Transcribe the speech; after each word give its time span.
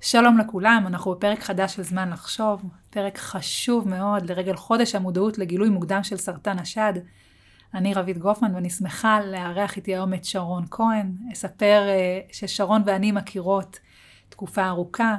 שלום 0.00 0.38
לכולם, 0.38 0.84
אנחנו 0.86 1.14
בפרק 1.14 1.42
חדש 1.42 1.76
של 1.76 1.82
זמן 1.82 2.10
לחשוב, 2.10 2.62
פרק 2.90 3.18
חשוב 3.18 3.88
מאוד 3.88 4.30
לרגל 4.30 4.56
חודש 4.56 4.94
המודעות 4.94 5.38
לגילוי 5.38 5.68
מוקדם 5.68 6.02
של 6.02 6.16
סרטן 6.16 6.58
השד. 6.58 6.92
אני 7.74 7.94
רבית 7.94 8.18
גופמן 8.18 8.54
ואני 8.54 8.70
שמחה 8.70 9.20
לארח 9.20 9.76
איתי 9.76 9.94
היום 9.94 10.14
את 10.14 10.24
שרון 10.24 10.64
כהן. 10.70 11.12
אספר 11.32 11.82
uh, 11.86 12.34
ששרון 12.34 12.82
ואני 12.86 13.12
מכירות 13.12 13.78
תקופה 14.28 14.66
ארוכה, 14.66 15.16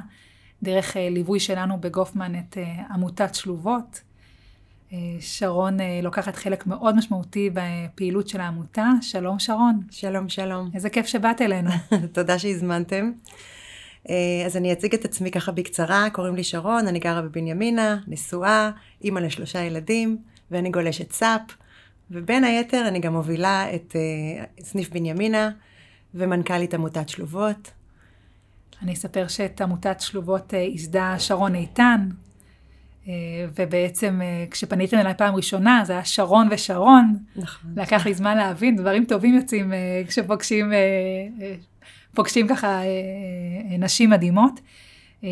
דרך 0.62 0.96
uh, 0.96 0.98
ליווי 1.10 1.40
שלנו 1.40 1.80
בגופמן 1.80 2.38
את 2.38 2.56
uh, 2.56 2.92
עמותת 2.92 3.34
שלובות. 3.34 4.00
שרון 5.20 5.76
לוקחת 6.02 6.36
חלק 6.36 6.66
מאוד 6.66 6.96
משמעותי 6.96 7.50
בפעילות 7.52 8.28
של 8.28 8.40
העמותה. 8.40 8.90
שלום 9.00 9.38
שרון. 9.38 9.80
שלום, 9.90 10.28
שלום. 10.28 10.70
איזה 10.74 10.90
כיף 10.90 11.06
שבאת 11.06 11.40
אלינו. 11.40 11.70
תודה 12.12 12.38
שהזמנתם. 12.38 13.12
אה, 14.08 14.42
אז 14.46 14.56
אני 14.56 14.72
אציג 14.72 14.94
את 14.94 15.04
עצמי 15.04 15.30
ככה 15.30 15.52
בקצרה, 15.52 16.08
קוראים 16.12 16.36
לי 16.36 16.44
שרון, 16.44 16.86
אני 16.86 16.98
גרה 16.98 17.22
בבנימינה, 17.22 17.98
נשואה, 18.06 18.70
אימא 19.04 19.20
לשלושה 19.20 19.60
ילדים, 19.60 20.18
ואני 20.50 20.70
גולשת 20.70 21.12
סאפ, 21.12 21.40
ובין 22.10 22.44
היתר 22.44 22.88
אני 22.88 22.98
גם 22.98 23.12
מובילה 23.12 23.74
את 23.74 23.96
uh, 23.96 24.62
סניף 24.64 24.90
בנימינה, 24.90 25.50
ומנכ"לית 26.14 26.74
עמותת 26.74 27.08
שלובות. 27.08 27.70
אני 28.82 28.92
אספר 28.92 29.28
שאת 29.28 29.60
עמותת 29.60 30.00
שלובות 30.00 30.52
uh, 30.52 30.56
ייסדה 30.56 31.14
שרון 31.18 31.54
איתן, 31.54 32.08
ובעצם 33.56 34.20
כשפניתם 34.50 34.96
אליי 34.98 35.14
פעם 35.14 35.34
ראשונה, 35.34 35.82
זה 35.86 35.92
היה 35.92 36.04
שרון 36.04 36.48
ושרון. 36.50 37.16
נכון. 37.36 37.70
לקח 37.76 38.06
לי 38.06 38.14
זמן 38.14 38.36
להבין, 38.36 38.76
דברים 38.76 39.04
טובים 39.04 39.34
יוצאים 39.34 39.72
כשפוגשים 40.06 40.72
פוגשים 42.14 42.48
ככה 42.48 42.66
אה, 42.66 42.82
אה, 43.70 43.76
נשים 43.78 44.10
מדהימות. 44.10 44.60
אה, 45.24 45.28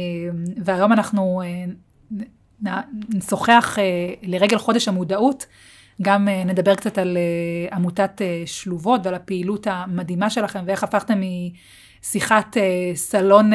והיום 0.56 0.92
אנחנו 0.92 1.42
נשוחח 3.08 3.78
לרגל 4.22 4.58
חודש 4.58 4.88
המודעות, 4.88 5.46
גם 6.02 6.28
נדבר 6.46 6.74
קצת 6.74 6.98
על 6.98 7.18
עמותת 7.72 8.20
שלובות 8.46 9.00
ועל 9.04 9.14
הפעילות 9.14 9.66
המדהימה 9.66 10.30
שלכם 10.30 10.62
ואיך 10.66 10.84
הפכתם 10.84 11.20
משיחת 12.00 12.56
סלון 12.94 13.50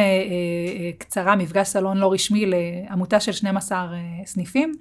קצרה, 0.97 1.35
מפגש 1.35 1.67
סלון 1.67 1.97
לא 1.97 2.13
רשמי, 2.13 2.45
לעמותה 2.45 3.19
של 3.19 3.31
12 3.31 3.93
סניפים. 4.25 4.71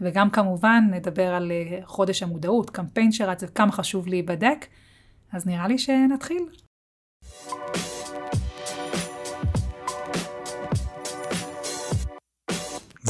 וגם 0.00 0.30
כמובן 0.30 0.84
נדבר 0.90 1.34
על 1.34 1.52
חודש 1.84 2.22
המודעות, 2.22 2.70
קמפיין 2.70 3.12
שרץ 3.12 3.42
וכמה 3.42 3.72
חשוב 3.72 4.08
להיבדק. 4.08 4.66
אז 5.32 5.46
נראה 5.46 5.68
לי 5.68 5.78
שנתחיל. 5.78 6.42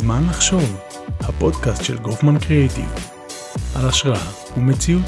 זמן 0.00 0.22
לחשוב, 0.28 0.80
הפודקאסט 1.20 1.84
של 1.84 1.98
גופמן 1.98 2.38
קריאיטיב, 2.38 2.94
על 3.77 3.88
השראה 3.88 4.33
ומציאות. 4.56 5.05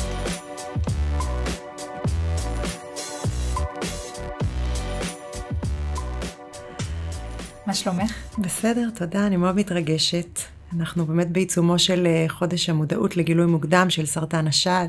מה 7.67 7.75
שלומך? 7.75 8.13
בסדר, 8.39 8.89
תודה, 8.95 9.27
אני 9.27 9.37
מאוד 9.37 9.57
מתרגשת. 9.57 10.41
אנחנו 10.77 11.07
באמת 11.07 11.31
בעיצומו 11.31 11.79
של 11.79 12.07
אה, 12.07 12.25
חודש 12.29 12.69
המודעות 12.69 13.17
לגילוי 13.17 13.47
מוקדם 13.47 13.91
של 13.91 14.07
סרטן 14.07 14.47
השד. 14.47 14.89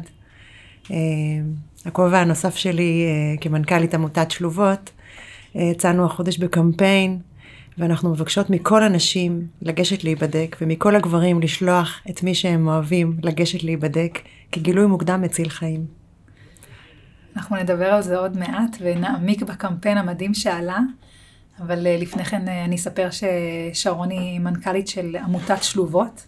אה, 1.85 1.89
הכובע 1.91 2.19
הנוסף 2.19 2.55
שלי 2.55 3.05
אה, 3.05 3.41
כמנכ"לית 3.41 3.93
עמותת 3.93 4.31
שלובות, 4.31 4.89
יצאנו 5.55 6.05
החודש 6.05 6.37
בקמפיין 6.37 7.19
ואנחנו 7.77 8.09
מבקשות 8.09 8.49
מכל 8.49 8.83
הנשים 8.83 9.47
לגשת 9.61 10.03
להיבדק, 10.03 10.55
ומכל 10.61 10.95
הגברים 10.95 11.41
לשלוח 11.41 12.01
את 12.09 12.23
מי 12.23 12.35
שהם 12.35 12.67
אוהבים 12.67 13.17
לגשת 13.23 13.63
להיבדק, 13.63 14.19
כי 14.51 14.59
גילוי 14.59 14.85
מוקדם 14.85 15.21
מציל 15.21 15.49
חיים. 15.49 15.85
אנחנו 17.35 17.55
נדבר 17.55 17.85
על 17.85 18.01
זה 18.01 18.17
עוד 18.17 18.37
מעט 18.37 18.77
ונעמיק 18.81 19.43
בקמפיין 19.43 19.97
המדהים 19.97 20.33
שעלה, 20.33 20.79
אבל 21.59 21.87
אה, 21.87 21.97
לפני 21.97 22.25
כן 22.25 22.47
אה, 22.47 22.65
אני 22.65 22.75
אספר 22.75 23.09
ששרון 23.11 24.09
היא 24.09 24.39
מנכ"לית 24.39 24.87
של 24.87 25.15
עמותת 25.15 25.63
שלובות, 25.63 26.25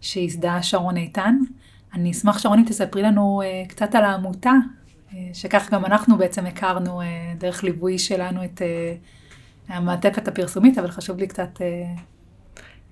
שייסדה 0.00 0.62
שרון 0.62 0.96
איתן. 0.96 1.36
אני 1.94 2.10
אשמח 2.10 2.38
שרון 2.38 2.58
אם 2.58 2.64
תספרי 2.64 3.02
לנו 3.02 3.42
אה, 3.44 3.62
קצת 3.68 3.94
על 3.94 4.04
העמותה, 4.04 4.52
שכך 5.32 5.70
גם 5.72 5.84
אנחנו 5.84 6.18
בעצם 6.18 6.46
הכרנו 6.46 7.00
דרך 7.38 7.64
ליווי 7.64 7.98
שלנו 7.98 8.44
את 8.44 8.62
המעטפת 9.68 10.28
הפרסומית, 10.28 10.78
אבל 10.78 10.90
חשוב 10.90 11.18
לי 11.18 11.26
קצת 11.26 11.48
אה, 11.60 11.66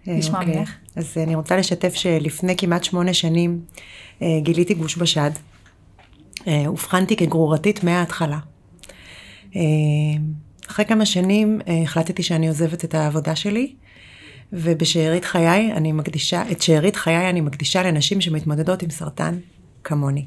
אה, 0.08 0.18
לשמוע 0.18 0.40
אוקיי. 0.40 0.58
ממך. 0.58 0.74
אז 0.96 1.18
אני 1.22 1.34
רוצה 1.34 1.56
לשתף 1.56 1.94
שלפני 1.94 2.56
כמעט 2.56 2.84
שמונה 2.84 3.14
שנים 3.14 3.60
אה, 4.22 4.26
גיליתי 4.42 4.74
גוש 4.74 4.98
בשד. 4.98 5.30
אובחנתי 6.66 7.16
כגרורתית 7.16 7.84
מההתחלה. 7.84 8.38
אחרי 10.70 10.84
כמה 10.84 11.06
שנים 11.06 11.60
החלטתי 11.84 12.22
שאני 12.22 12.48
עוזבת 12.48 12.84
את 12.84 12.94
העבודה 12.94 13.36
שלי, 13.36 13.74
ובשארית 14.52 15.24
חיי 15.24 15.72
אני 15.72 15.92
מקדישה, 15.92 16.42
את 16.52 16.62
שארית 16.62 16.96
חיי 16.96 17.30
אני 17.30 17.40
מקדישה 17.40 17.82
לנשים 17.82 18.20
שמתמודדות 18.20 18.82
עם 18.82 18.90
סרטן 18.90 19.38
כמוני. 19.84 20.26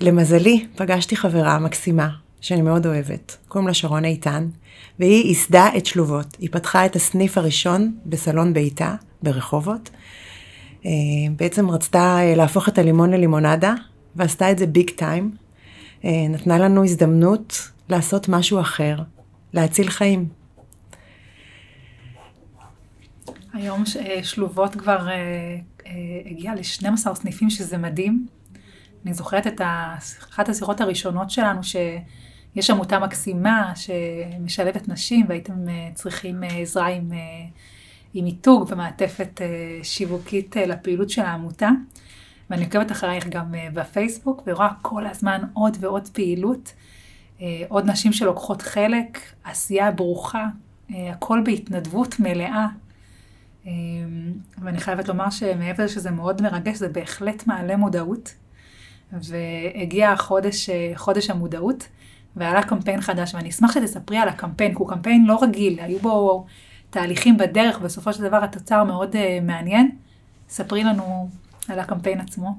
למזלי, 0.00 0.66
פגשתי 0.76 1.16
חברה 1.16 1.58
מקסימה 1.58 2.08
שאני 2.40 2.62
מאוד 2.62 2.86
אוהבת, 2.86 3.36
קוראים 3.48 3.68
לה 3.68 3.74
שרון 3.74 4.04
איתן, 4.04 4.48
והיא 4.98 5.26
ייסדה 5.26 5.68
את 5.76 5.86
שלובות. 5.86 6.36
היא 6.40 6.48
פתחה 6.52 6.86
את 6.86 6.96
הסניף 6.96 7.38
הראשון 7.38 7.94
בסלון 8.06 8.52
ביתה 8.52 8.94
ברחובות. 9.22 9.90
אה, 10.86 10.90
בעצם 11.36 11.70
רצתה 11.70 12.18
אה, 12.20 12.34
להפוך 12.34 12.68
את 12.68 12.78
הלימון 12.78 13.10
ללימונדה, 13.10 13.74
ועשתה 14.16 14.50
את 14.50 14.58
זה 14.58 14.66
ביג 14.66 14.90
טיים. 14.90 15.30
אה, 16.04 16.10
נתנה 16.28 16.58
לנו 16.58 16.84
הזדמנות 16.84 17.70
לעשות 17.88 18.28
משהו 18.28 18.60
אחר, 18.60 18.96
להציל 19.52 19.90
חיים. 19.90 20.37
היום 23.58 23.82
שלובות 24.22 24.74
כבר 24.74 25.08
הגיעה 26.26 26.54
ל-12 26.54 27.14
סניפים, 27.14 27.50
שזה 27.50 27.78
מדהים. 27.78 28.26
אני 29.04 29.14
זוכרת 29.14 29.46
את 29.46 29.60
אחת 30.30 30.48
השיחות 30.48 30.80
הראשונות 30.80 31.30
שלנו, 31.30 31.64
ש... 31.64 31.76
יש 32.58 32.70
עמותה 32.70 32.98
מקסימה 32.98 33.72
שמשלבת 33.76 34.88
נשים 34.88 35.26
והייתם 35.28 35.68
אה, 35.68 35.90
צריכים 35.94 36.44
אה, 36.44 36.48
עזרה 36.48 36.86
עם, 36.86 37.12
אה, 37.12 37.18
עם 38.14 38.24
מיתוג 38.24 38.66
ומעטפת 38.70 39.40
שיווקית 39.82 40.56
לפעילות 40.56 41.10
של 41.10 41.22
העמותה. 41.22 41.70
ואני 42.50 42.64
עוקבת 42.64 42.92
אחרייך 42.92 43.28
גם 43.28 43.54
בפייסבוק 43.74 44.42
ורואה 44.46 44.68
כל 44.82 45.06
הזמן 45.06 45.40
עוד 45.52 45.76
ועוד 45.80 46.08
פעילות, 46.08 46.74
עוד 47.68 47.90
נשים 47.90 48.12
שלוקחות 48.12 48.62
חלק, 48.62 49.18
עשייה 49.44 49.90
ברוכה, 49.90 50.46
הכל 50.90 51.40
בהתנדבות 51.44 52.20
מלאה. 52.20 52.66
ואני 54.62 54.80
חייבת 54.80 55.08
לומר 55.08 55.30
שמעבר 55.30 55.86
שזה 55.86 56.10
מאוד 56.10 56.42
מרגש, 56.42 56.76
זה 56.76 56.88
בהחלט 56.88 57.46
מעלה 57.46 57.76
מודעות. 57.76 58.34
והגיע 59.12 60.12
החודש, 60.12 60.70
חודש 60.94 61.30
המודעות, 61.30 61.88
ועלה 62.36 62.62
קמפיין 62.62 63.00
חדש, 63.00 63.34
ואני 63.34 63.48
אשמח 63.48 63.72
שתספרי 63.72 64.18
על 64.18 64.28
הקמפיין, 64.28 64.70
כי 64.70 64.78
הוא 64.78 64.88
קמפיין 64.88 65.26
לא 65.26 65.38
רגיל, 65.42 65.80
היו 65.80 65.98
בו 65.98 66.46
תהליכים 66.90 67.36
בדרך, 67.36 67.78
בסופו 67.78 68.12
של 68.12 68.22
דבר 68.22 68.44
התוצר 68.44 68.84
מאוד 68.84 69.12
uh, 69.12 69.16
מעניין. 69.42 69.90
ספרי 70.48 70.84
לנו 70.84 71.28
על 71.68 71.78
הקמפיין 71.78 72.20
עצמו. 72.20 72.54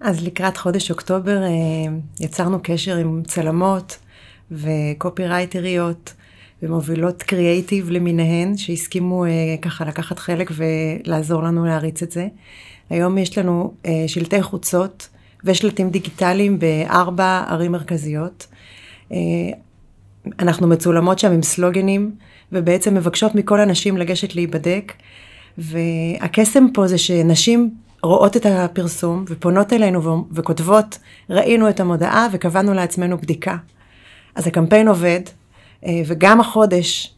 אז 0.00 0.26
לקראת 0.26 0.56
חודש 0.56 0.90
אוקטובר 0.90 1.42
uh, 1.42 2.24
יצרנו 2.24 2.58
קשר 2.62 2.96
עם 2.96 3.22
צלמות 3.26 3.98
וקופי 4.50 5.26
רייטריות 5.26 6.14
ומובילות 6.64 7.22
קריאייטיב 7.22 7.90
למיניהן, 7.90 8.56
שהסכימו 8.56 9.24
uh, 9.24 9.28
ככה 9.62 9.84
לקחת 9.84 10.18
חלק 10.18 10.50
ולעזור 10.56 11.42
לנו 11.42 11.64
להריץ 11.64 12.02
את 12.02 12.10
זה. 12.10 12.26
היום 12.90 13.18
יש 13.18 13.38
לנו 13.38 13.74
uh, 13.82 13.88
שלטי 14.06 14.42
חוצות 14.42 15.08
ושלטים 15.44 15.90
דיגיטליים 15.90 16.58
בארבע 16.58 17.44
ערים 17.48 17.72
מרכזיות. 17.72 18.46
אה, 19.12 19.18
אנחנו 20.38 20.66
מצולמות 20.66 21.18
שם 21.18 21.32
עם 21.32 21.42
סלוגנים, 21.42 22.14
ובעצם 22.52 22.94
מבקשות 22.94 23.34
מכל 23.34 23.60
הנשים 23.60 23.96
לגשת 23.96 24.34
להיבדק. 24.34 24.92
והקסם 25.58 26.66
פה 26.74 26.86
זה 26.86 26.98
שנשים 26.98 27.74
רואות 28.02 28.36
את 28.36 28.46
הפרסום 28.46 29.24
ופונות 29.28 29.72
אלינו 29.72 30.24
וכותבות, 30.32 30.98
ראינו 31.30 31.68
את 31.68 31.80
המודעה 31.80 32.28
וקבענו 32.32 32.74
לעצמנו 32.74 33.18
בדיקה. 33.18 33.56
אז 34.34 34.46
הקמפיין 34.46 34.88
עובד, 34.88 35.20
אה, 35.26 35.32
וגם 36.06 36.40
החודש 36.40 37.14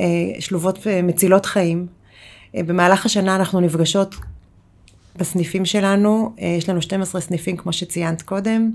אה, 0.00 0.04
שלובות 0.40 0.86
מצילות 1.02 1.46
חיים. 1.46 1.86
במהלך 2.54 3.06
השנה 3.06 3.36
אנחנו 3.36 3.60
נפגשות 3.60 4.14
בסניפים 5.16 5.64
שלנו, 5.64 6.34
יש 6.38 6.68
לנו 6.68 6.82
12 6.82 7.20
סניפים 7.20 7.56
כמו 7.56 7.72
שציינת 7.72 8.22
קודם. 8.22 8.70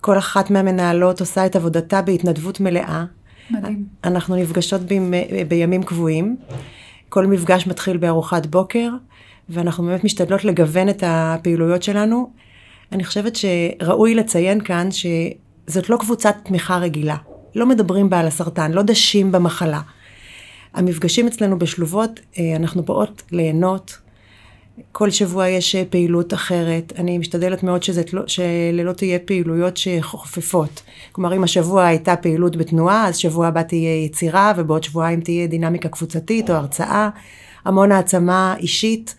כל 0.00 0.18
אחת 0.18 0.50
מהמנהלות 0.50 1.20
עושה 1.20 1.46
את 1.46 1.56
עבודתה 1.56 2.02
בהתנדבות 2.02 2.60
מלאה. 2.60 3.04
מדהים. 3.50 3.84
אנחנו 4.04 4.36
נפגשות 4.36 4.80
בימי, 4.80 5.24
בימים 5.48 5.82
קבועים. 5.82 6.36
כל 7.08 7.26
מפגש 7.26 7.66
מתחיל 7.66 7.96
בארוחת 7.96 8.46
בוקר, 8.46 8.88
ואנחנו 9.48 9.84
באמת 9.84 10.04
משתדלות 10.04 10.44
לגוון 10.44 10.88
את 10.88 11.02
הפעילויות 11.06 11.82
שלנו. 11.82 12.30
אני 12.92 13.04
חושבת 13.04 13.36
שראוי 13.36 14.14
לציין 14.14 14.60
כאן 14.60 14.88
שזאת 14.90 15.90
לא 15.90 15.96
קבוצת 15.96 16.34
תמיכה 16.44 16.78
רגילה. 16.78 17.16
לא 17.54 17.66
מדברים 17.66 18.10
בה 18.10 18.20
על 18.20 18.26
הסרטן, 18.26 18.72
לא 18.72 18.82
דשים 18.82 19.32
במחלה. 19.32 19.80
המפגשים 20.74 21.26
אצלנו 21.26 21.58
בשלובות, 21.58 22.20
אה, 22.38 22.56
אנחנו 22.56 22.82
באות 22.82 23.22
ליהנות. 23.32 23.98
כל 24.92 25.10
שבוע 25.10 25.48
יש 25.48 25.74
אה, 25.74 25.82
פעילות 25.90 26.34
אחרת. 26.34 26.92
אני 26.98 27.18
משתדלת 27.18 27.62
מאוד 27.62 27.82
שזה, 27.82 28.02
לא, 28.12 28.22
שאלה 28.26 28.82
לא 28.82 28.92
תהיה 28.92 29.18
פעילויות 29.18 29.76
שחופפות. 29.76 30.82
כלומר, 31.12 31.36
אם 31.36 31.44
השבוע 31.44 31.86
הייתה 31.86 32.16
פעילות 32.16 32.56
בתנועה, 32.56 33.08
אז 33.08 33.16
שבוע 33.16 33.46
הבא 33.46 33.62
תהיה 33.62 34.04
יצירה, 34.04 34.52
ובעוד 34.56 34.84
שבועיים 34.84 35.20
תהיה 35.20 35.46
דינמיקה 35.46 35.88
קבוצתית 35.88 36.50
או 36.50 36.54
הרצאה. 36.54 37.08
המון 37.64 37.92
העצמה 37.92 38.54
אישית. 38.58 39.14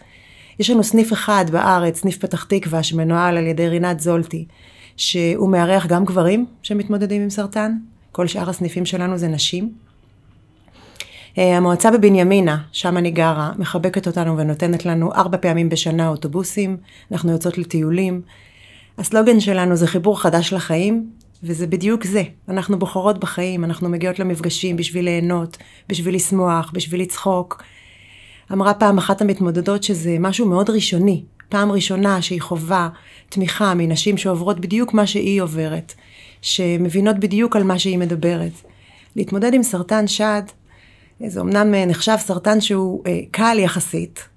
יש 0.60 0.70
לנו 0.70 0.84
סניף 0.84 1.14
אחד 1.14 1.46
בארץ, 1.52 2.00
סניף 2.00 2.18
פתח 2.18 2.44
תקווה, 2.44 2.84
שמנוהל 2.84 3.38
על 3.38 3.48
ידי 3.48 3.68
רינת 3.68 4.00
זולטי, 4.00 4.46
שהוא 4.98 5.50
מארח 5.50 5.86
גם 5.86 6.06
גברים 6.06 6.46
שמתמודדים 6.64 7.22
עם 7.22 7.30
סרטן. 7.30 7.72
כל 8.12 8.28
שאר 8.28 8.50
הסניפים 8.50 8.86
שלנו 8.86 9.18
זה 9.18 9.28
נשים. 9.28 9.74
אה, 11.38 11.58
המועצה 11.58 11.92
בבנימינה, 11.92 12.58
שם 12.72 12.98
אני 12.98 13.12
גרה, 13.12 13.52
מחבקת 13.58 14.08
אותנו 14.08 14.38
ונותנת 14.38 14.86
לנו 14.86 15.14
ארבע 15.14 15.38
פעמים 15.38 15.70
בשנה 15.70 16.08
אוטובוסים, 16.08 16.78
אנחנו 17.12 17.32
יוצאות 17.32 17.58
לטיולים. 17.58 18.22
הסלוגן 18.98 19.40
שלנו 19.40 19.76
זה 19.76 19.88
חיבור 19.88 20.22
חדש 20.22 20.54
לחיים, 20.54 21.10
וזה 21.44 21.68
בדיוק 21.68 22.04
זה. 22.04 22.24
אנחנו 22.50 22.80
בוחרות 22.80 23.20
בחיים, 23.20 23.64
אנחנו 23.64 23.90
מגיעות 23.90 24.20
למפגשים 24.20 24.78
בשביל 24.78 25.06
ליהנות, 25.06 25.58
בשביל 25.90 26.16
לשמוח, 26.16 26.72
בשביל 26.74 27.02
לצחוק. 27.02 27.64
אמרה 28.52 28.74
פעם 28.74 28.98
אחת 28.98 29.22
המתמודדות 29.22 29.84
שזה 29.84 30.18
משהו 30.20 30.48
מאוד 30.48 30.70
ראשוני, 30.70 31.24
פעם 31.50 31.72
ראשונה 31.72 32.22
שהיא 32.22 32.42
חווה 32.42 32.90
תמיכה 33.30 33.74
מנשים 33.74 34.18
שעוברות 34.18 34.60
בדיוק 34.60 34.94
מה 34.94 35.08
שהיא 35.08 35.42
עוברת, 35.42 35.94
שמבינות 36.42 37.20
בדיוק 37.20 37.56
על 37.56 37.64
מה 37.64 37.80
שהיא 37.80 37.98
מדברת. 37.98 38.52
להתמודד 39.16 39.54
עם 39.54 39.64
סרטן 39.64 40.08
שד 40.08 40.44
זה 41.28 41.42
אמנם 41.42 41.74
אה, 41.74 41.86
נחשב 41.86 42.16
סרטן 42.20 42.62
שהוא 42.62 43.04
אה, 43.08 43.20
קל 43.32 43.60
יחסית, 43.60 44.28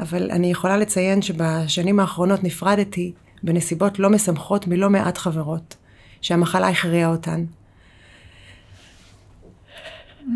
אבל 0.00 0.30
אני 0.30 0.50
יכולה 0.50 0.76
לציין 0.76 1.22
שבשנים 1.22 2.00
האחרונות 2.00 2.44
נפרדתי 2.44 3.12
בנסיבות 3.42 3.98
לא 3.98 4.10
משמחות 4.10 4.66
מלא 4.66 4.90
מעט 4.90 5.18
חברות, 5.18 5.76
שהמחלה 6.20 6.68
הכריעה 6.68 7.10
אותן. 7.10 7.44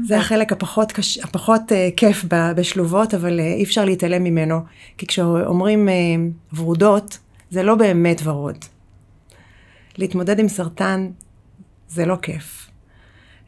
זה 0.04 0.18
החלק 0.18 0.52
הפחות, 0.52 0.92
קש... 0.92 1.18
הפחות 1.18 1.62
uh, 1.72 1.74
כיף 1.96 2.24
בשלובות, 2.30 3.14
אבל 3.14 3.38
uh, 3.38 3.42
אי 3.42 3.64
אפשר 3.64 3.84
להתעלם 3.84 4.24
ממנו. 4.24 4.60
כי 4.98 5.06
כשאומרים 5.06 5.88
uh, 5.88 6.56
ורודות, 6.56 7.18
זה 7.50 7.62
לא 7.62 7.74
באמת 7.74 8.20
ורוד. 8.24 8.64
להתמודד 9.98 10.38
עם 10.38 10.48
סרטן 10.48 11.10
זה 11.88 12.06
לא 12.06 12.16
כיף. 12.22 12.70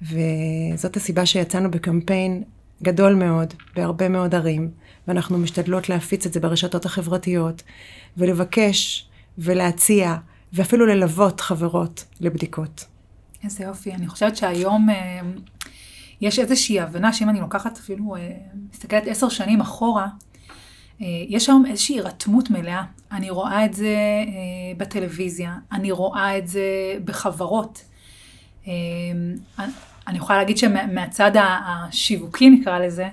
וזאת 0.02 0.96
הסיבה 0.96 1.26
שיצאנו 1.26 1.70
בקמפיין 1.70 2.42
גדול 2.82 3.14
מאוד, 3.14 3.54
בהרבה 3.76 4.08
מאוד 4.08 4.34
ערים, 4.34 4.70
ואנחנו 5.08 5.38
משתדלות 5.38 5.88
להפיץ 5.88 6.26
את 6.26 6.32
זה 6.32 6.40
ברשתות 6.40 6.84
החברתיות, 6.84 7.62
ולבקש 8.16 9.08
ולהציע, 9.38 10.16
ואפילו 10.52 10.86
ללוות 10.86 11.40
חברות 11.40 12.04
לבדיקות. 12.20 12.84
איזה 13.44 13.64
יופי. 13.64 13.92
אני 13.94 14.06
חושבת 14.06 14.36
שהיום 14.36 14.90
אה, 14.90 15.20
יש 16.20 16.38
איזושהי 16.38 16.80
הבנה 16.80 17.12
שאם 17.12 17.28
אני 17.28 17.40
לוקחת 17.40 17.78
אפילו, 17.78 18.16
אה, 18.16 18.30
מסתכלת 18.72 19.02
עשר 19.06 19.28
שנים 19.28 19.60
אחורה, 19.60 20.08
יש 21.28 21.48
היום 21.48 21.66
איזושהי 21.66 21.94
הירתמות 21.94 22.50
מלאה. 22.50 22.82
אני 23.12 23.30
רואה 23.30 23.64
את 23.64 23.74
זה 23.74 23.86
אה, 23.86 24.74
בטלוויזיה, 24.76 25.54
אני 25.72 25.90
רואה 25.90 26.38
את 26.38 26.48
זה 26.48 26.62
בחברות. 27.04 27.84
אה, 28.66 28.72
אני 30.08 30.18
יכולה 30.18 30.38
להגיד 30.38 30.58
שמהצד 30.58 31.32
השיווקי 31.36 32.50
נקרא 32.50 32.78
לזה, 32.78 33.08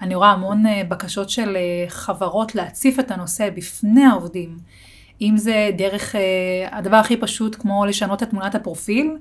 אני 0.00 0.14
רואה 0.14 0.30
המון 0.30 0.66
אה, 0.66 0.82
בקשות 0.88 1.30
של 1.30 1.56
אה, 1.56 1.84
חברות 1.88 2.54
להציף 2.54 2.98
את 2.98 3.10
הנושא 3.10 3.50
בפני 3.54 4.04
העובדים. 4.04 4.58
אם 5.20 5.36
זה 5.36 5.70
דרך 5.76 6.16
אה, 6.16 6.20
הדבר 6.70 6.96
הכי 6.96 7.16
פשוט 7.16 7.56
כמו 7.60 7.86
לשנות 7.86 8.22
את 8.22 8.30
תמונת 8.30 8.54
הפרופיל 8.54 9.16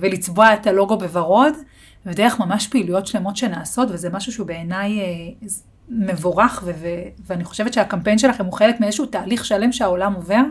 ולצבוע 0.00 0.54
את 0.54 0.66
הלוגו 0.66 0.98
בוורוד, 0.98 1.54
ודרך 2.06 2.40
ממש 2.40 2.68
פעילויות 2.68 3.06
שלמות 3.06 3.36
שנעשות, 3.36 3.88
וזה 3.90 4.10
משהו 4.10 4.32
שהוא 4.32 4.46
בעיניי 4.46 5.00
מבורך, 5.98 6.64
ואני 7.26 7.44
חושבת 7.44 7.72
שהקמפיין 7.72 8.18
שלכם 8.18 8.44
הוא 8.44 8.52
חלק 8.52 8.80
מאיזשהו 8.80 9.06
תהליך 9.06 9.44
שלם 9.44 9.72
שהעולם 9.72 10.14
עובר, 10.14 10.42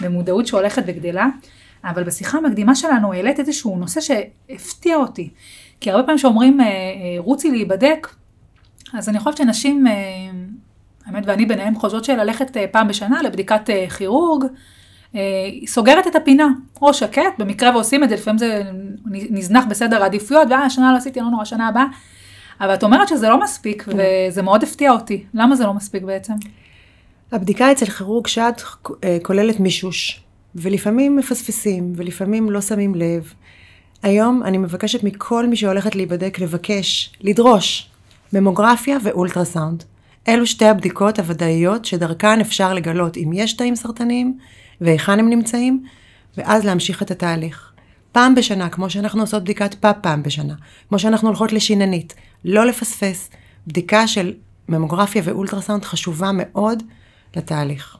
במודעות 0.00 0.46
שהולכת 0.46 0.82
וגדלה. 0.86 1.26
אבל 1.84 2.04
בשיחה 2.04 2.38
המקדימה 2.38 2.74
שלנו 2.74 3.12
העלית 3.12 3.40
איזשהו 3.40 3.76
נושא 3.76 4.00
שהפתיע 4.00 4.96
אותי. 4.96 5.30
כי 5.80 5.90
הרבה 5.90 6.02
פעמים 6.02 6.18
כשאומרים 6.18 6.60
אה, 6.60 6.66
אה, 6.66 6.70
רוצי 7.18 7.50
להיבדק, 7.50 8.08
אז 8.92 9.08
אני 9.08 9.18
חושבת 9.18 9.36
שנשים, 9.36 9.86
אה, 9.86 9.92
האמת 11.06 11.24
ואני 11.26 11.46
ביניהם 11.46 11.74
חושבות 11.74 12.04
שללכת 12.04 12.56
פעם 12.70 12.88
בשנה 12.88 13.22
לבדיקת 13.22 13.70
כירורג, 13.96 14.44
היא 15.12 15.66
סוגרת 15.66 16.06
את 16.06 16.16
הפינה, 16.16 16.48
או 16.82 16.94
שקט, 16.94 17.38
במקרה 17.38 17.70
ועושים 17.74 18.04
את 18.04 18.08
זה, 18.08 18.14
לפעמים 18.14 18.38
זה 18.38 18.62
נזנח 19.06 19.64
בסדר 19.68 20.02
העדיפויות, 20.02 20.48
ואה, 20.50 20.64
השנה 20.64 20.92
לא 20.92 20.96
עשיתי, 20.96 21.20
לא 21.20 21.26
נורא, 21.30 21.44
שנה 21.44 21.68
הבאה. 21.68 21.84
אבל 22.60 22.74
את 22.74 22.82
אומרת 22.82 23.08
שזה 23.08 23.28
לא 23.28 23.42
מספיק, 23.42 23.82
כן. 23.82 23.92
וזה 24.28 24.42
מאוד 24.42 24.62
הפתיע 24.62 24.92
אותי. 24.92 25.24
למה 25.34 25.56
זה 25.56 25.64
לא 25.64 25.74
מספיק 25.74 26.02
בעצם? 26.02 26.32
הבדיקה 27.32 27.72
אצל 27.72 27.86
כירורג 27.86 28.26
שד 28.26 28.52
כוללת 29.22 29.60
מישוש. 29.60 30.22
ולפעמים 30.58 31.16
מפספסים, 31.16 31.92
ולפעמים 31.96 32.50
לא 32.50 32.60
שמים 32.60 32.94
לב. 32.94 33.32
היום 34.02 34.42
אני 34.42 34.58
מבקשת 34.58 35.04
מכל 35.04 35.46
מי 35.46 35.56
שהולכת 35.56 35.94
להיבדק 35.94 36.38
לבקש, 36.38 37.12
לדרוש, 37.20 37.90
ממוגרפיה 38.32 38.98
ואולטרסאונד. 39.02 39.84
אלו 40.28 40.46
שתי 40.46 40.64
הבדיקות 40.64 41.18
הוודאיות 41.18 41.84
שדרכן 41.84 42.40
אפשר 42.40 42.74
לגלות 42.74 43.16
אם 43.16 43.30
יש 43.34 43.52
תאים 43.52 43.76
סרטניים 43.76 44.38
והיכן 44.80 45.18
הם 45.18 45.30
נמצאים, 45.30 45.84
ואז 46.36 46.64
להמשיך 46.64 47.02
את 47.02 47.10
התהליך. 47.10 47.72
פעם 48.12 48.34
בשנה, 48.34 48.68
כמו 48.68 48.90
שאנחנו 48.90 49.20
עושות 49.20 49.42
בדיקת 49.42 49.74
פאפ 49.74 49.96
פעם 50.00 50.22
בשנה, 50.22 50.54
כמו 50.88 50.98
שאנחנו 50.98 51.28
הולכות 51.28 51.52
לשיננית, 51.52 52.14
לא 52.46 52.66
לפספס. 52.66 53.30
בדיקה 53.66 54.06
של 54.06 54.34
ממוגרפיה 54.68 55.22
ואולטרסאונד 55.24 55.84
חשובה 55.84 56.30
מאוד 56.34 56.82
לתהליך. 57.36 57.96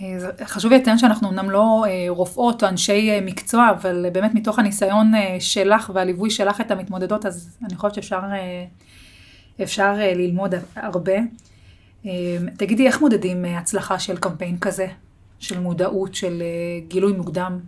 אה, 0.00 0.18
חשוב 0.44 0.72
לציין 0.72 0.98
שאנחנו 0.98 1.28
אמנם 1.28 1.50
לא 1.50 1.84
אה, 1.88 2.06
רופאות 2.08 2.62
או 2.62 2.68
אנשי 2.68 3.10
אה, 3.10 3.20
מקצוע, 3.20 3.70
אבל 3.70 4.06
באמת 4.12 4.34
מתוך 4.34 4.58
הניסיון 4.58 5.12
שלך 5.40 5.90
והליווי 5.94 6.30
שלך 6.30 6.60
את 6.60 6.70
המתמודדות, 6.70 7.26
אז 7.26 7.58
אני 7.64 7.76
חושבת 7.76 7.94
שאפשר 7.94 8.20
אפשר 9.62 9.94
ללמוד 9.96 10.54
הרבה. 10.76 11.12
תגידי, 12.56 12.86
איך 12.86 13.00
מודדים 13.00 13.44
הצלחה 13.44 13.98
של 13.98 14.16
קמפיין 14.16 14.58
כזה, 14.58 14.86
של 15.38 15.60
מודעות, 15.60 16.14
של 16.14 16.42
גילוי 16.88 17.12
מוקדם? 17.12 17.58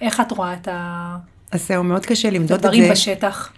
איך 0.00 0.20
את 0.20 0.32
רואה 0.32 0.54
את 0.54 0.68
ה... 0.68 1.16
אז 1.52 1.68
זהו, 1.68 1.84
מאוד 1.84 2.06
קשה 2.06 2.30
למדוד 2.30 2.52
את 2.52 2.60
זה. 2.62 2.68
הדברים 2.68 2.90
בשטח. 2.90 3.52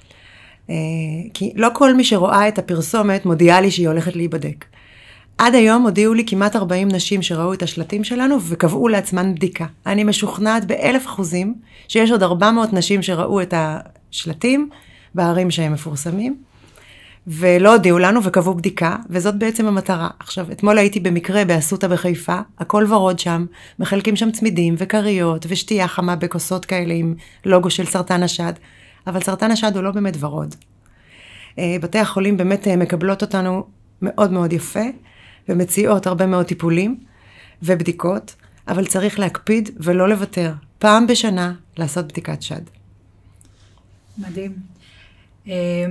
כי 1.34 1.52
לא 1.54 1.68
כל 1.74 1.94
מי 1.94 2.04
שרואה 2.04 2.48
את 2.48 2.58
הפרסומת 2.58 3.26
מודיעה 3.26 3.60
לי 3.60 3.70
שהיא 3.70 3.88
הולכת 3.88 4.16
להיבדק. 4.16 4.64
עד 5.38 5.54
היום 5.54 5.82
הודיעו 5.82 6.14
לי 6.14 6.24
כמעט 6.26 6.56
40 6.56 6.88
נשים 6.88 7.22
שראו 7.22 7.52
את 7.52 7.62
השלטים 7.62 8.04
שלנו 8.04 8.36
וקבעו 8.42 8.88
לעצמן 8.88 9.34
בדיקה. 9.34 9.66
אני 9.86 10.04
משוכנעת 10.04 10.64
באלף 10.64 11.06
אחוזים 11.06 11.54
שיש 11.88 12.10
עוד 12.10 12.22
400 12.22 12.72
נשים 12.72 13.02
שראו 13.02 13.42
את 13.42 13.54
השלטים 13.56 14.68
בערים 15.14 15.50
שהם 15.50 15.72
מפורסמים, 15.72 16.36
ולא 17.26 17.72
הודיעו 17.72 17.98
לנו 17.98 18.22
וקבעו 18.22 18.54
בדיקה, 18.54 18.96
וזאת 19.10 19.34
בעצם 19.34 19.66
המטרה. 19.66 20.08
עכשיו, 20.18 20.52
אתמול 20.52 20.78
הייתי 20.78 21.00
במקרה 21.00 21.44
באסותא 21.44 21.88
בחיפה, 21.88 22.38
הכל 22.58 22.86
ורוד 22.88 23.18
שם, 23.18 23.46
מחלקים 23.78 24.16
שם 24.16 24.30
צמידים 24.30 24.74
וכריות 24.78 25.46
ושתייה 25.48 25.88
חמה 25.88 26.16
בכוסות 26.16 26.64
כאלה 26.64 26.94
עם 26.94 27.14
לוגו 27.44 27.70
של 27.70 27.86
סרטן 27.86 28.22
השד, 28.22 28.52
אבל 29.06 29.20
סרטן 29.20 29.50
השד 29.50 29.76
הוא 29.76 29.82
לא 29.82 29.90
באמת 29.90 30.14
ורוד. 30.20 30.54
אה, 31.58 31.76
בתי 31.80 31.98
החולים 31.98 32.36
באמת 32.36 32.68
אה, 32.68 32.76
מקבלות 32.76 33.22
אותנו 33.22 33.66
מאוד 34.02 34.32
מאוד 34.32 34.52
יפה. 34.52 34.84
ומציעות 35.48 36.06
הרבה 36.06 36.26
מאוד 36.26 36.46
טיפולים 36.46 37.00
ובדיקות, 37.62 38.34
אבל 38.68 38.86
צריך 38.86 39.18
להקפיד 39.18 39.70
ולא 39.76 40.08
לוותר. 40.08 40.52
פעם 40.78 41.06
בשנה 41.06 41.54
לעשות 41.76 42.08
בדיקת 42.08 42.42
שד. 42.42 42.60
מדהים. 44.18 44.52
אה, 45.48 45.86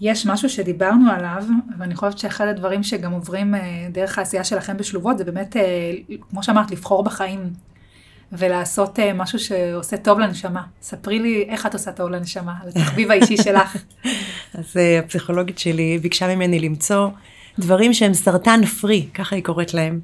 יש 0.00 0.26
משהו 0.26 0.48
שדיברנו 0.48 1.10
עליו, 1.10 1.44
ואני 1.78 1.94
חושבת 1.94 2.18
שאחד 2.18 2.46
הדברים 2.46 2.82
שגם 2.82 3.12
עוברים 3.12 3.54
דרך 3.92 4.18
העשייה 4.18 4.44
שלכם 4.44 4.76
בשלובות, 4.76 5.18
זה 5.18 5.24
באמת, 5.24 5.56
כמו 6.30 6.42
שאמרת, 6.42 6.70
לבחור 6.70 7.04
בחיים. 7.04 7.52
ולעשות 8.32 8.98
אה, 8.98 9.12
משהו 9.12 9.38
שעושה 9.38 9.96
טוב 9.96 10.18
לנשמה. 10.18 10.62
ספרי 10.82 11.18
לי 11.18 11.46
איך 11.48 11.66
את 11.66 11.74
עושה 11.74 11.92
טוב 11.92 12.10
לנשמה, 12.10 12.54
על 12.62 12.68
התחביב 12.68 13.10
האישי 13.10 13.36
שלך. 13.36 13.76
אז 14.58 14.76
אה, 14.76 14.98
הפסיכולוגית 14.98 15.58
שלי 15.58 15.98
ביקשה 15.98 16.34
ממני 16.34 16.58
למצוא 16.58 17.08
דברים 17.58 17.94
שהם 17.94 18.14
סרטן 18.14 18.64
פרי, 18.64 19.06
ככה 19.14 19.36
היא 19.36 19.44
קוראת 19.44 19.74
להם. 19.74 20.00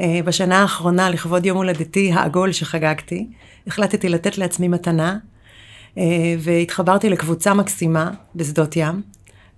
אה, 0.00 0.20
בשנה 0.24 0.62
האחרונה, 0.62 1.10
לכבוד 1.10 1.46
יום 1.46 1.56
הולדתי 1.56 2.12
העגול 2.12 2.52
שחגגתי, 2.52 3.26
החלטתי 3.66 4.08
לתת 4.08 4.38
לעצמי 4.38 4.68
מתנה, 4.68 5.18
והתחברתי 6.38 7.08
לקבוצה 7.08 7.54
מקסימה 7.54 8.10
בשדות 8.34 8.76
ים, 8.76 9.02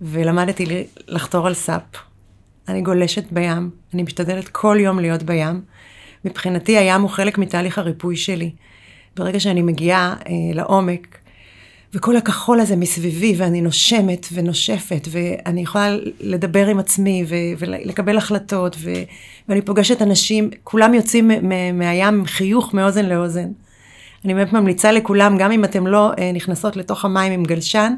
ולמדתי 0.01 0.65
לחתור 1.07 1.47
על 1.47 1.53
סאפ. 1.53 1.81
אני 2.67 2.81
גולשת 2.81 3.23
בים, 3.31 3.69
אני 3.93 4.03
משתדלת 4.03 4.47
כל 4.47 4.77
יום 4.79 4.99
להיות 4.99 5.23
בים. 5.23 5.61
מבחינתי 6.25 6.77
הים 6.77 7.01
הוא 7.01 7.09
חלק 7.09 7.37
מתהליך 7.37 7.77
הריפוי 7.77 8.15
שלי. 8.15 8.51
ברגע 9.15 9.39
שאני 9.39 9.61
מגיעה 9.61 10.15
אה, 10.27 10.33
לעומק, 10.53 11.17
וכל 11.93 12.15
הכחול 12.15 12.59
הזה 12.59 12.75
מסביבי, 12.75 13.33
ואני 13.37 13.61
נושמת 13.61 14.27
ונושפת, 14.33 15.07
ואני 15.11 15.61
יכולה 15.61 15.95
לדבר 16.19 16.67
עם 16.67 16.79
עצמי, 16.79 17.25
ו- 17.27 17.35
ולקבל 17.57 18.17
החלטות, 18.17 18.75
ו- 18.79 19.03
ואני 19.49 19.61
פוגשת 19.61 20.01
אנשים, 20.01 20.49
כולם 20.63 20.93
יוצאים 20.93 21.31
מהים 21.73 22.07
עם 22.07 22.25
חיוך 22.25 22.73
מאוזן 22.73 23.05
לאוזן. 23.05 23.51
אני 24.25 24.33
באמת 24.33 24.53
ממליצה 24.53 24.91
לכולם, 24.91 25.37
גם 25.37 25.51
אם 25.51 25.63
אתם 25.63 25.87
לא 25.87 26.11
אה, 26.19 26.31
נכנסות 26.31 26.75
לתוך 26.75 27.05
המים 27.05 27.33
עם 27.33 27.43
גלשן, 27.43 27.93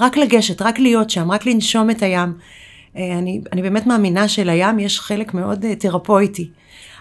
רק 0.00 0.16
לגשת, 0.16 0.62
רק 0.62 0.78
להיות 0.78 1.10
שם, 1.10 1.30
רק 1.30 1.46
לנשום 1.46 1.90
את 1.90 2.02
הים. 2.02 2.32
אה, 2.96 3.18
אני, 3.18 3.40
אני 3.52 3.62
באמת 3.62 3.86
מאמינה 3.86 4.28
שלים 4.28 4.78
יש 4.78 5.00
חלק 5.00 5.34
מאוד 5.34 5.64
אה, 5.64 5.76
תרפויטי. 5.76 6.50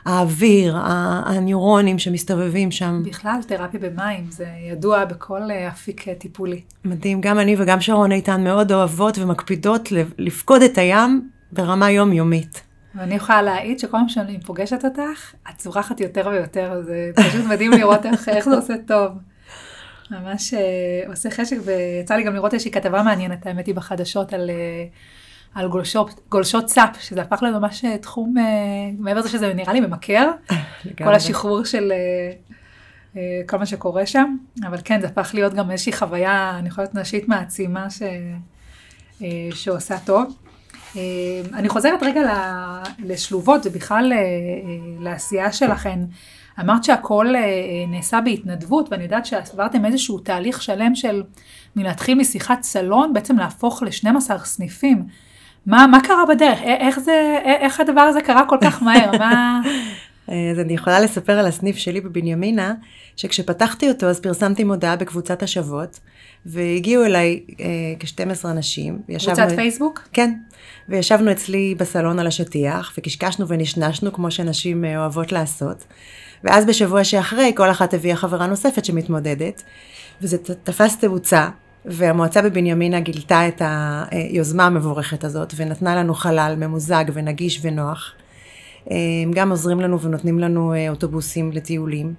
האוויר, 0.06 0.78
הניורונים 1.26 2.00
שמסתובבים 2.00 2.72
שם. 2.72 3.04
בכלל, 3.06 3.40
תרפיה 3.48 3.80
במים, 3.80 4.26
זה 4.30 4.46
ידוע 4.72 5.06
בכל 5.06 5.52
אה, 5.52 5.68
אפיק 5.68 6.10
טיפולי. 6.10 6.62
מדהים, 6.86 7.22
גם 7.22 7.40
אני 7.40 7.56
וגם 7.58 7.82
שרון 7.82 8.12
איתן 8.12 8.44
מאוד 8.44 8.72
אוהבות 8.72 9.18
ומקפידות 9.18 9.90
לפקוד 10.18 10.62
את 10.62 10.78
הים 10.78 11.30
ברמה 11.52 11.92
יומיומית. 11.92 12.62
ואני 12.96 13.16
יכולה 13.16 13.42
להעיד 13.42 13.80
שכל 13.80 13.92
פעם 13.92 14.10
שאני 14.10 14.40
פוגשת 14.42 14.86
אותך, 14.86 15.34
את 15.50 15.58
צורחת 15.58 16.00
יותר 16.00 16.28
ויותר, 16.32 16.82
זה 16.86 17.12
פשוט 17.16 17.46
מדהים 17.46 17.72
לראות 17.72 18.06
איך, 18.06 18.30
איך 18.30 18.46
זה 18.46 18.56
עושה 18.56 18.74
טוב. 18.88 19.12
ממש 20.12 20.54
עושה 21.08 21.30
חשק, 21.30 21.58
ויצא 21.66 22.16
לי 22.16 22.24
גם 22.24 22.34
לראות 22.34 22.54
איזושהי 22.54 22.72
כתבה 22.72 23.04
מעניינת, 23.04 23.46
האמת 23.46 23.68
היא, 23.68 23.76
בחדשות 23.76 24.34
על... 24.34 24.50
על 25.56 25.68
גולשות, 25.68 26.20
גולשות 26.30 26.70
סאפ, 26.70 26.98
שזה 27.02 27.22
הפך 27.22 27.44
לממש 27.44 27.86
אה, 27.86 27.98
תחום, 27.98 28.38
אה, 28.38 28.44
מעבר 28.98 29.20
לזה 29.20 29.30
שזה 29.30 29.54
נראה 29.54 29.74
לי 29.74 29.80
ממכר, 29.80 30.32
כל 30.98 31.16
השחרור 31.16 31.66
של 31.66 31.92
אה, 33.16 33.22
כל 33.48 33.58
מה 33.58 33.66
שקורה 33.66 34.06
שם, 34.06 34.38
אבל 34.68 34.78
כן, 34.84 35.02
זה 35.02 35.08
הפך 35.08 35.32
להיות 35.34 35.54
גם 35.54 35.72
איזושהי 35.72 35.94
חוויה, 35.94 36.56
אני 36.60 36.70
להיות 36.78 36.96
נשית 36.96 37.28
מעצימה 37.28 37.88
ש, 37.90 38.02
שעושה 39.52 39.98
טוב. 40.06 40.38
אני 41.54 41.70
חוזרת 41.70 42.04
רגע 42.04 42.22
לשלובות 43.00 43.62
ובכלל 43.66 44.14
לעשייה 45.00 45.52
שלכן. 45.52 46.00
אמרת 46.60 46.84
שהכל 46.84 47.28
נעשה 47.88 48.22
בהתנדבות, 48.22 48.92
ואני 48.92 49.04
יודעת 49.04 49.26
שעברתם 49.26 49.86
איזשהו 49.86 50.20
תהליך 50.20 50.62
שלם 50.62 50.96
של 50.96 51.24
מלהתחיל 51.76 52.18
משיחת 52.18 52.64
סלון, 52.64 53.14
בעצם 53.14 53.38
להפוך 53.38 53.84
ל-12 53.84 54.38
סניפים. 54.44 55.06
מה, 55.66 55.88
מה 55.88 56.00
קרה 56.04 56.26
בדרך? 56.30 56.60
איך 56.62 57.00
זה, 57.00 57.40
איך 57.46 57.80
הדבר 57.80 58.02
הזה 58.02 58.22
קרה 58.22 58.46
כל 58.48 58.58
כך 58.62 58.84
מהר? 58.84 59.12
מה... 59.18 59.62
אז 60.28 60.60
אני 60.60 60.74
יכולה 60.74 61.00
לספר 61.00 61.40
על 61.40 61.46
הסניף 61.46 61.78
שלי 61.78 62.02
בבנימינה, 62.02 62.74
שכשפתחתי 63.16 63.90
אותו 63.90 64.06
אז 64.06 64.20
פרסמתי 64.20 64.64
מודעה 64.64 64.96
בקבוצת 64.96 65.44
השוות, 65.44 66.00
והגיעו 66.46 67.06
אליי 67.06 67.40
אה, 67.60 67.66
כ-12 68.00 68.46
אנשים. 68.46 69.02
קבוצת 69.18 69.48
פייסבוק? 69.56 70.08
כן, 70.14 70.34
וישבנו 70.90 71.32
אצלי 71.32 71.76
בסלון 71.78 72.20
על 72.20 72.28
השטיח, 72.28 72.94
וקשקשנו 72.98 73.48
ונשנשנו 73.48 74.14
כמו 74.14 74.32
שנשים 74.32 74.86
אה, 74.86 75.00
אוהבות 75.00 75.32
לעשות. 75.32 75.84
ואז 76.44 76.66
בשבוע 76.66 77.04
שאחרי, 77.04 77.52
כל 77.56 77.72
אחת 77.72 77.94
הביאה 77.94 78.16
חברה 78.16 78.48
נוספת 78.48 78.86
שמתמודדת, 78.86 79.64
וזה 80.22 80.38
תפס 80.38 80.98
תאוצה, 80.98 81.50
והמועצה 81.86 82.42
בבנימינה 82.42 83.00
גילתה 83.00 83.48
את 83.48 83.62
היוזמה 84.12 84.66
המבורכת 84.66 85.24
הזאת 85.24 85.54
ונתנה 85.56 85.96
לנו 85.96 86.14
חלל 86.14 86.56
ממוזג 86.58 87.06
ונגיש 87.14 87.60
ונוח. 87.64 88.12
הם 88.88 89.32
גם 89.34 89.52
עוזרים 89.52 89.82
לנו 89.82 90.02
ונותנים 90.02 90.40
לנו 90.40 90.74
אה, 90.74 90.90
אוטובוסים 90.90 91.52
לטיולים. 91.52 92.14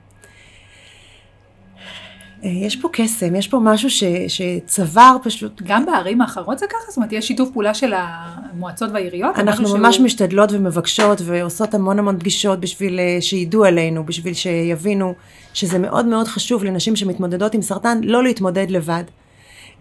אה, 2.45 2.51
יש 2.51 2.77
פה 2.77 2.89
קסם, 2.93 3.35
יש 3.35 3.49
פה 3.49 3.61
משהו 3.63 3.91
ש, 3.91 4.05
שצבר 4.29 5.17
פשוט. 5.23 5.63
גם 5.63 5.87
בערים 5.87 6.21
האחרות 6.21 6.59
זה 6.59 6.67
ככה? 6.67 6.79
זאת 6.89 6.97
אומרת, 6.97 7.13
יש 7.13 7.29
שיתוף 7.29 7.51
פעולה 7.53 7.75
של 7.75 7.93
המועצות 7.97 8.91
והעיריות? 8.93 9.39
אנחנו 9.39 9.79
ממש 9.79 9.95
שהוא... 9.95 10.05
משתדלות 10.05 10.53
ומבקשות 10.53 11.21
ועושות 11.25 11.75
המון 11.75 11.99
המון 11.99 12.19
פגישות 12.19 12.61
בשביל 12.61 13.01
אה, 13.01 13.17
שידעו 13.21 13.65
עלינו, 13.65 14.07
בשביל 14.07 14.35
שיבינו 14.35 15.15
שזה 15.55 15.79
מאוד 15.79 16.07
מאוד 16.07 16.29
חשוב 16.29 16.65
לנשים 16.65 16.97
שמתמודדות 16.97 17.55
עם 17.55 17.63
סרטן 17.63 18.01
לא 18.03 18.23
להתמודד 18.23 18.71
לבד. 18.71 19.05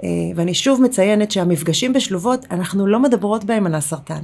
אה, 0.04 0.10
ואני 0.36 0.54
שוב 0.54 0.82
מציינת 0.82 1.32
שהמפגשים 1.32 1.94
בשלובות, 1.94 2.46
אנחנו 2.52 2.88
לא 2.88 3.00
מדברות 3.00 3.44
בהם 3.44 3.66
על 3.66 3.76
הסרטן. 3.76 4.24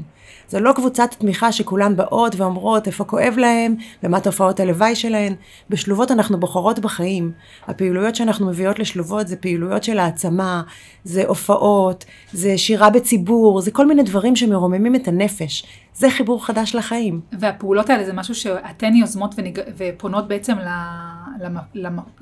זו 0.50 0.60
לא 0.60 0.74
קבוצת 0.74 1.16
תמיכה 1.20 1.52
שכולן 1.52 1.96
באות 1.96 2.36
ואומרות 2.36 2.88
איפה 2.88 3.04
כואב 3.04 3.34
להם 3.38 3.76
ומה 4.04 4.20
תופעות 4.20 4.60
הלוואי 4.60 4.96
שלהן. 4.96 5.34
בשלובות 5.70 6.12
אנחנו 6.12 6.40
בוחרות 6.40 6.80
בחיים. 6.80 7.32
הפעילויות 7.68 8.16
שאנחנו 8.16 8.48
מביאות 8.48 8.80
לשלובות 8.80 9.28
זה 9.28 9.36
פעילויות 9.36 9.84
של 9.84 10.00
העצמה, 10.00 10.62
זה 11.04 11.24
הופעות, 11.28 12.06
זה 12.34 12.58
שירה 12.58 12.90
בציבור, 12.90 13.62
זה 13.62 13.72
כל 13.72 13.88
מיני 13.88 14.04
דברים 14.04 14.36
שמרוממים 14.36 14.96
את 14.96 15.08
הנפש. 15.08 15.66
זה 15.94 16.10
חיבור 16.10 16.46
חדש 16.46 16.76
לחיים. 16.76 17.22
והפעולות 17.40 17.90
האלה 17.90 18.06
זה 18.06 18.14
משהו 18.14 18.36
שאתן 18.36 18.96
יוזמות 18.96 19.36
וניג... 19.38 19.60
ופונות 19.78 20.28
בעצם 20.28 20.58
ל... 20.58 20.68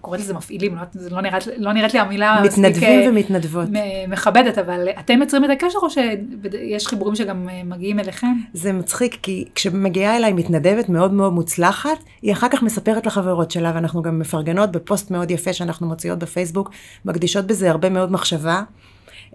קוראת 0.01 0.19
לזה 0.19 0.33
מפעילים, 0.33 0.75
לא, 0.75 0.81
זה 0.91 1.09
לא 1.09 1.21
נראית, 1.21 1.43
לא 1.57 1.73
נראית 1.73 1.93
לי 1.93 1.99
המילה 1.99 2.41
מתנדבים 2.43 2.71
מספיק, 2.71 2.83
אה, 2.83 3.09
ומתנדבות. 3.09 3.67
מכבדת, 4.07 4.57
אבל 4.57 4.87
אתם 4.99 5.21
יוצרים 5.21 5.45
את 5.45 5.49
הקשר 5.49 5.79
או 5.81 5.89
שיש 5.89 6.87
חיבורים 6.87 7.15
שגם 7.15 7.49
אה, 7.49 7.61
מגיעים 7.65 7.99
אליכם? 7.99 8.33
זה 8.53 8.73
מצחיק, 8.73 9.17
כי 9.21 9.45
כשמגיעה 9.55 10.17
אליי 10.17 10.33
מתנדבת 10.33 10.89
מאוד 10.89 11.13
מאוד 11.13 11.33
מוצלחת, 11.33 11.97
היא 12.21 12.33
אחר 12.33 12.47
כך 12.49 12.63
מספרת 12.63 13.05
לחברות 13.05 13.51
שלה, 13.51 13.71
ואנחנו 13.75 14.01
גם 14.01 14.19
מפרגנות 14.19 14.71
בפוסט 14.71 15.11
מאוד 15.11 15.31
יפה 15.31 15.53
שאנחנו 15.53 15.87
מוציאות 15.87 16.19
בפייסבוק, 16.19 16.71
מקדישות 17.05 17.47
בזה 17.47 17.69
הרבה 17.69 17.89
מאוד 17.89 18.11
מחשבה. 18.11 18.61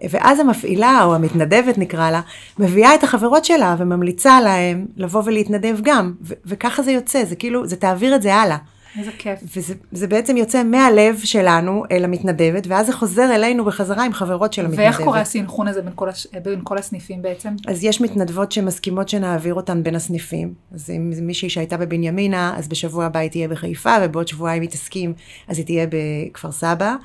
ואז 0.09 0.39
המפעילה, 0.39 1.03
או 1.03 1.15
המתנדבת 1.15 1.77
נקרא 1.77 2.11
לה, 2.11 2.21
מביאה 2.59 2.95
את 2.95 3.03
החברות 3.03 3.45
שלה 3.45 3.75
וממליצה 3.77 4.41
להם 4.41 4.85
לבוא 4.97 5.21
ולהתנדב 5.25 5.77
גם, 5.81 6.13
ו- 6.21 6.33
וככה 6.45 6.83
זה 6.83 6.91
יוצא, 6.91 7.25
זה 7.25 7.35
כאילו, 7.35 7.67
זה 7.67 7.75
תעביר 7.75 8.15
את 8.15 8.21
זה 8.21 8.35
הלאה. 8.35 8.57
איזה 8.99 9.11
כיף. 9.17 9.39
וזה 9.91 10.07
בעצם 10.07 10.37
יוצא 10.37 10.63
מהלב 10.63 11.19
שלנו 11.23 11.83
אל 11.91 12.03
המתנדבת, 12.03 12.67
ואז 12.67 12.85
זה 12.85 12.93
חוזר 12.93 13.35
אלינו 13.35 13.65
בחזרה 13.65 14.05
עם 14.05 14.13
חברות 14.13 14.53
של 14.53 14.65
המתנדבת. 14.65 14.85
ואיך 14.85 15.01
קורה 15.01 15.21
הסינכרון 15.21 15.67
הזה 15.67 15.81
בין 15.81 15.93
כל, 15.95 16.09
הש... 16.09 16.27
בין 16.43 16.59
כל 16.63 16.77
הסניפים 16.77 17.21
בעצם? 17.21 17.49
אז 17.67 17.83
יש 17.83 18.01
מתנדבות 18.01 18.51
שמסכימות 18.51 19.09
שנעביר 19.09 19.53
אותן 19.53 19.83
בין 19.83 19.95
הסניפים. 19.95 20.53
אז 20.73 20.89
אם 20.89 21.13
מישהי 21.21 21.49
שהייתה 21.49 21.77
בבנימינה, 21.77 22.53
אז 22.57 22.67
בשבוע 22.67 23.05
הבא 23.05 23.19
היא 23.19 23.29
תהיה 23.29 23.47
בחיפה, 23.47 23.95
ובעוד 24.01 24.27
שבועיים 24.27 24.61
היא 24.61 24.69
תסכים, 24.69 25.13
אז 25.47 25.57
היא 25.57 25.65
תהיה 25.65 25.87
בכפר 25.89 26.51
סבא. 26.51 26.95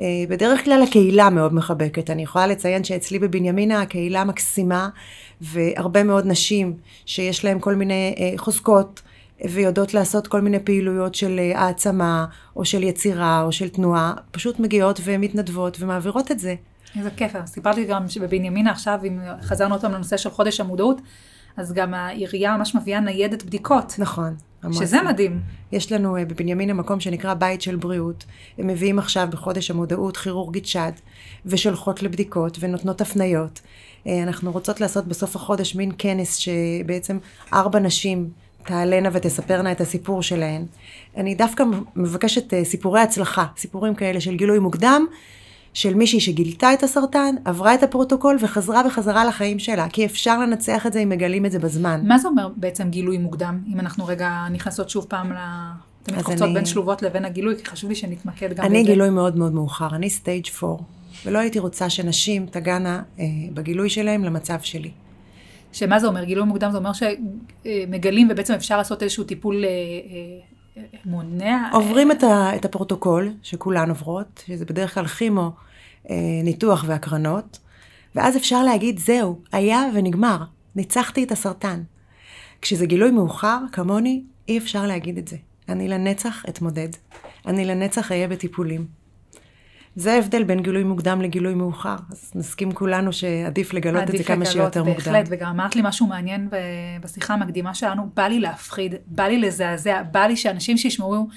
אה, 0.00 0.06
בדרך 0.28 0.64
כלל 0.64 0.82
הקהילה 0.82 1.30
מאוד 1.30 1.54
מחבקת. 1.54 2.10
אני 2.10 2.22
יכולה 2.22 2.46
לציין 2.46 2.84
שאצלי 2.84 3.18
בבנימינה 3.18 3.82
הקהילה 3.82 4.24
מקסימה, 4.24 4.88
והרבה 5.40 6.02
מאוד 6.02 6.26
נשים 6.26 6.74
שיש 7.06 7.44
להן 7.44 7.58
כל 7.60 7.74
מיני 7.74 8.14
אה, 8.18 8.32
חוזקות. 8.36 9.02
ויודעות 9.50 9.94
לעשות 9.94 10.26
כל 10.26 10.40
מיני 10.40 10.60
פעילויות 10.60 11.14
של 11.14 11.38
אה, 11.38 11.60
העצמה, 11.60 12.26
או 12.56 12.64
של 12.64 12.82
יצירה, 12.82 13.42
או 13.42 13.52
של 13.52 13.68
תנועה, 13.68 14.14
פשוט 14.30 14.58
מגיעות 14.58 15.00
ומתנדבות 15.04 15.76
ומעבירות 15.80 16.30
את 16.30 16.38
זה. 16.38 16.54
איזה 16.96 17.10
כיף. 17.10 17.32
סיפרתי 17.46 17.84
גם 17.84 18.08
שבבנימינה 18.08 18.70
עכשיו, 18.70 19.00
אם 19.06 19.18
חזרנו 19.42 19.74
אותם 19.74 19.92
לנושא 19.92 20.16
של 20.16 20.30
חודש 20.30 20.60
המודעות, 20.60 21.00
אז 21.56 21.72
גם 21.72 21.94
העירייה 21.94 22.56
ממש 22.56 22.74
מביאה 22.74 23.00
ניידת 23.00 23.42
בדיקות. 23.42 23.94
נכון. 23.98 24.34
המועצה. 24.62 24.86
שזה 24.86 25.02
מדהים. 25.02 25.40
יש 25.72 25.92
לנו 25.92 26.16
אה, 26.16 26.24
בבנימינה 26.24 26.74
מקום 26.74 27.00
שנקרא 27.00 27.34
בית 27.34 27.62
של 27.62 27.76
בריאות. 27.76 28.24
הם 28.58 28.66
מביאים 28.66 28.98
עכשיו 28.98 29.28
בחודש 29.30 29.70
המודעות 29.70 30.16
כירורגית 30.16 30.66
שד, 30.66 30.92
ושולחות 31.46 32.02
לבדיקות 32.02 32.56
ונותנות 32.60 33.00
הפניות. 33.00 33.60
אה, 34.06 34.22
אנחנו 34.22 34.52
רוצות 34.52 34.80
לעשות 34.80 35.06
בסוף 35.06 35.36
החודש 35.36 35.74
מין 35.74 35.92
כנס 35.98 36.36
שבעצם 36.36 37.18
ארבע 37.52 37.78
נשים 37.78 38.30
תעלנה 38.64 39.08
ותספרנה 39.12 39.72
את 39.72 39.80
הסיפור 39.80 40.22
שלהן. 40.22 40.64
אני 41.16 41.34
דווקא 41.34 41.64
מבקשת 41.96 42.54
אה, 42.54 42.64
סיפורי 42.64 43.00
הצלחה, 43.00 43.46
סיפורים 43.56 43.94
כאלה 43.94 44.20
של 44.20 44.36
גילוי 44.36 44.58
מוקדם, 44.58 45.06
של 45.74 45.94
מישהי 45.94 46.20
שגילתה 46.20 46.72
את 46.72 46.82
הסרטן, 46.82 47.34
עברה 47.44 47.74
את 47.74 47.82
הפרוטוקול 47.82 48.36
וחזרה 48.40 48.82
בחזרה 48.82 49.24
לחיים 49.24 49.58
שלה, 49.58 49.88
כי 49.88 50.04
אפשר 50.06 50.38
לנצח 50.40 50.86
את 50.86 50.92
זה 50.92 50.98
אם 51.00 51.08
מגלים 51.08 51.46
את 51.46 51.52
זה 51.52 51.58
בזמן. 51.58 52.00
מה 52.04 52.18
זה 52.18 52.28
אומר 52.28 52.48
בעצם 52.56 52.88
גילוי 52.90 53.18
מוקדם, 53.18 53.58
אם 53.74 53.80
אנחנו 53.80 54.06
רגע 54.06 54.46
נכנסות 54.50 54.90
שוב 54.90 55.06
פעם 55.08 55.32
תמיד 56.02 56.18
אז 56.18 56.24
קופצות 56.24 56.42
אני- 56.42 56.54
בין 56.54 56.64
שלובות 56.64 57.02
לבין 57.02 57.24
הגילוי, 57.24 57.56
כי 57.56 57.64
חשוב 57.66 57.90
לי 57.90 57.96
שנתמקד 57.96 58.52
גם 58.52 58.64
אני 58.64 58.82
בזה. 58.82 58.92
גילוי 58.92 59.10
מאוד 59.10 59.36
מאוד 59.36 59.52
מאוחר, 59.54 59.88
אני 59.94 60.10
stage 60.10 60.46
4, 60.62 60.76
ולא 61.26 61.38
הייתי 61.38 61.58
רוצה 61.58 61.90
שנשים 61.90 62.46
תגענה 62.46 63.02
אה, 63.18 63.24
בגילוי 63.54 63.90
שלהם 63.90 64.24
למצב 64.24 64.56
שלי. 64.62 64.90
שמה 65.72 65.98
זה 65.98 66.06
אומר? 66.06 66.24
גילוי 66.24 66.46
מוקדם 66.46 66.70
זה 66.70 66.78
אומר 66.78 66.90
שמגלים 66.92 68.28
ובעצם 68.30 68.54
אפשר 68.54 68.76
לעשות 68.76 69.02
איזשהו 69.02 69.24
טיפול 69.24 69.64
אה, 69.64 69.68
אה, 69.68 70.82
מונע. 71.04 71.68
עוברים 71.72 72.12
את, 72.12 72.22
ה, 72.22 72.56
את 72.56 72.64
הפרוטוקול 72.64 73.32
שכולן 73.42 73.88
עוברות, 73.88 74.42
שזה 74.46 74.64
בדרך 74.64 74.94
כלל 74.94 75.06
כימו, 75.06 75.50
אה, 76.10 76.16
ניתוח 76.44 76.84
והקרנות, 76.86 77.58
ואז 78.14 78.36
אפשר 78.36 78.64
להגיד, 78.64 78.98
זהו, 78.98 79.38
היה 79.52 79.82
ונגמר, 79.94 80.44
ניצחתי 80.76 81.24
את 81.24 81.32
הסרטן. 81.32 81.82
כשזה 82.62 82.86
גילוי 82.86 83.10
מאוחר, 83.10 83.58
כמוני, 83.72 84.22
אי 84.48 84.58
אפשר 84.58 84.86
להגיד 84.86 85.18
את 85.18 85.28
זה. 85.28 85.36
אני 85.68 85.88
לנצח 85.88 86.44
אתמודד. 86.48 86.88
אני 87.46 87.64
לנצח 87.64 88.12
אהיה 88.12 88.28
בטיפולים. 88.28 88.99
זה 89.96 90.12
ההבדל 90.12 90.44
בין 90.44 90.62
גילוי 90.62 90.84
מוקדם 90.84 91.22
לגילוי 91.22 91.54
מאוחר. 91.54 91.96
אז 92.10 92.32
נסכים 92.34 92.72
כולנו 92.72 93.12
שעדיף 93.12 93.72
לגלות 93.72 94.02
את 94.02 94.16
זה 94.16 94.24
כמה 94.24 94.36
לגלות, 94.36 94.52
שיותר 94.52 94.84
מוקדם. 94.84 95.12
בהחלט, 95.12 95.26
וגם 95.30 95.48
אמרת 95.48 95.76
לי 95.76 95.82
משהו 95.84 96.06
מעניין 96.06 96.48
בשיחה 97.00 97.34
המקדימה 97.34 97.74
שלנו, 97.74 98.10
בא 98.16 98.26
לי 98.26 98.40
להפחיד, 98.40 98.94
בא 99.06 99.24
לי 99.24 99.38
לזעזע, 99.38 100.02
בא 100.02 100.20
לי 100.26 100.36
שאנשים 100.36 100.76
שישמעו, 100.76 101.28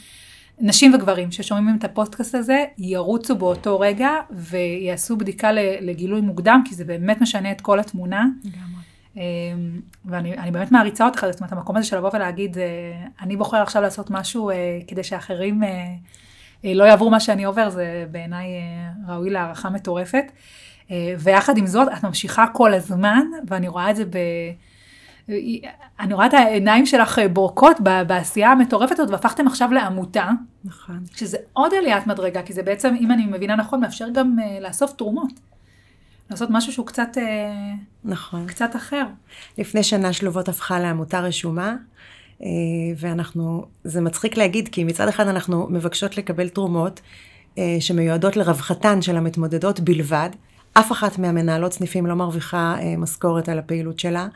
נשים 0.59 0.93
וגברים 0.93 1.31
ששומעים 1.31 1.77
את 1.79 1.83
הפודקאסט 1.83 2.35
הזה, 2.35 2.65
ירוצו 2.77 3.35
באותו 3.35 3.79
רגע 3.79 4.09
ויעשו 4.31 5.17
בדיקה 5.17 5.51
לגילוי 5.81 6.21
מוקדם, 6.21 6.61
כי 6.65 6.75
זה 6.75 6.85
באמת 6.85 7.21
משנה 7.21 7.51
את 7.51 7.61
כל 7.61 7.79
התמונה. 7.79 8.25
אמ, 9.15 9.21
ואני 10.05 10.37
אני 10.37 10.51
באמת 10.51 10.71
מעריצה 10.71 11.05
אותך, 11.05 11.25
זאת 11.31 11.39
אומרת, 11.39 11.51
המקום 11.51 11.77
הזה 11.77 11.87
של 11.87 11.97
לבוא 11.97 12.09
ולהגיד, 12.13 12.57
אה, 12.57 12.63
אני 13.21 13.37
בוחר 13.37 13.57
עכשיו 13.57 13.81
לעשות 13.81 14.11
משהו 14.11 14.49
אה, 14.49 14.79
כדי 14.87 15.03
שאחרים 15.03 15.63
אה, 15.63 15.93
לא 16.63 16.83
יעברו 16.83 17.09
מה 17.09 17.19
שאני 17.19 17.43
עובר, 17.43 17.69
זה 17.69 18.05
בעיניי 18.11 18.45
אה, 18.47 19.13
ראוי 19.13 19.29
להערכה 19.29 19.69
מטורפת. 19.69 20.25
אה, 20.91 21.15
ויחד 21.19 21.57
עם 21.57 21.67
זאת, 21.67 21.87
את 21.97 22.03
ממשיכה 22.03 22.45
כל 22.53 22.73
הזמן, 22.73 23.25
ואני 23.47 23.67
רואה 23.67 23.89
את 23.89 23.95
זה 23.95 24.05
ב... 24.05 24.17
אני 25.99 26.13
רואה 26.13 26.25
את 26.25 26.33
העיניים 26.33 26.85
שלך 26.85 27.19
אה, 27.19 27.27
בורקות 27.27 27.77
בעשייה 28.07 28.51
המטורפת 28.51 28.99
הזאת, 28.99 29.09
והפכתם 29.09 29.47
עכשיו 29.47 29.71
לעמותה, 29.71 30.29
נכון. 30.65 30.99
שזה 31.15 31.37
עוד 31.53 31.71
עליית 31.73 32.07
מדרגה, 32.07 32.41
כי 32.41 32.53
זה 32.53 32.63
בעצם, 32.63 32.95
אם 32.99 33.11
אני 33.11 33.25
מבינה 33.25 33.55
נכון, 33.55 33.79
מאפשר 33.79 34.09
גם 34.13 34.35
אה, 34.43 34.59
לאסוף 34.59 34.93
תרומות. 34.93 35.31
לעשות 36.29 36.49
משהו 36.51 36.73
שהוא 36.73 36.85
קצת, 36.85 37.17
אה, 37.17 37.73
נכון. 38.03 38.47
קצת 38.47 38.75
אחר. 38.75 39.05
לפני 39.57 39.83
שנה 39.83 40.13
שלובות 40.13 40.49
הפכה 40.49 40.79
לעמותה 40.79 41.19
רשומה, 41.19 41.69
אה, 41.69 41.75
ואנחנו, 42.97 43.65
זה 43.83 44.01
מצחיק 44.01 44.37
להגיד, 44.37 44.67
כי 44.67 44.83
מצד 44.83 45.07
אחד 45.07 45.27
אנחנו 45.27 45.67
מבקשות 45.69 46.17
לקבל 46.17 46.49
תרומות 46.49 47.01
אה, 47.57 47.77
שמיועדות 47.79 48.37
לרווחתן 48.37 49.01
של 49.01 49.17
המתמודדות 49.17 49.79
בלבד. 49.79 50.29
אף 50.73 50.91
אחת 50.91 51.19
מהמנהלות 51.19 51.73
סניפים 51.73 52.05
לא 52.05 52.13
מרוויחה 52.13 52.75
אה, 52.79 52.97
משכורת 52.97 53.49
על 53.49 53.59
הפעילות 53.59 53.99
שלה. 53.99 54.27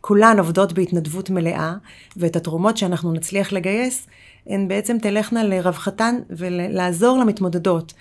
כולן 0.00 0.38
עובדות 0.38 0.72
בהתנדבות 0.72 1.30
מלאה, 1.30 1.74
ואת 2.16 2.36
התרומות 2.36 2.76
שאנחנו 2.76 3.12
נצליח 3.12 3.52
לגייס, 3.52 4.06
הן 4.46 4.68
בעצם 4.68 4.98
תלכנה 4.98 5.44
לרווחתן 5.44 6.14
ולעזור 6.30 7.18
למתמודדות. 7.18 7.94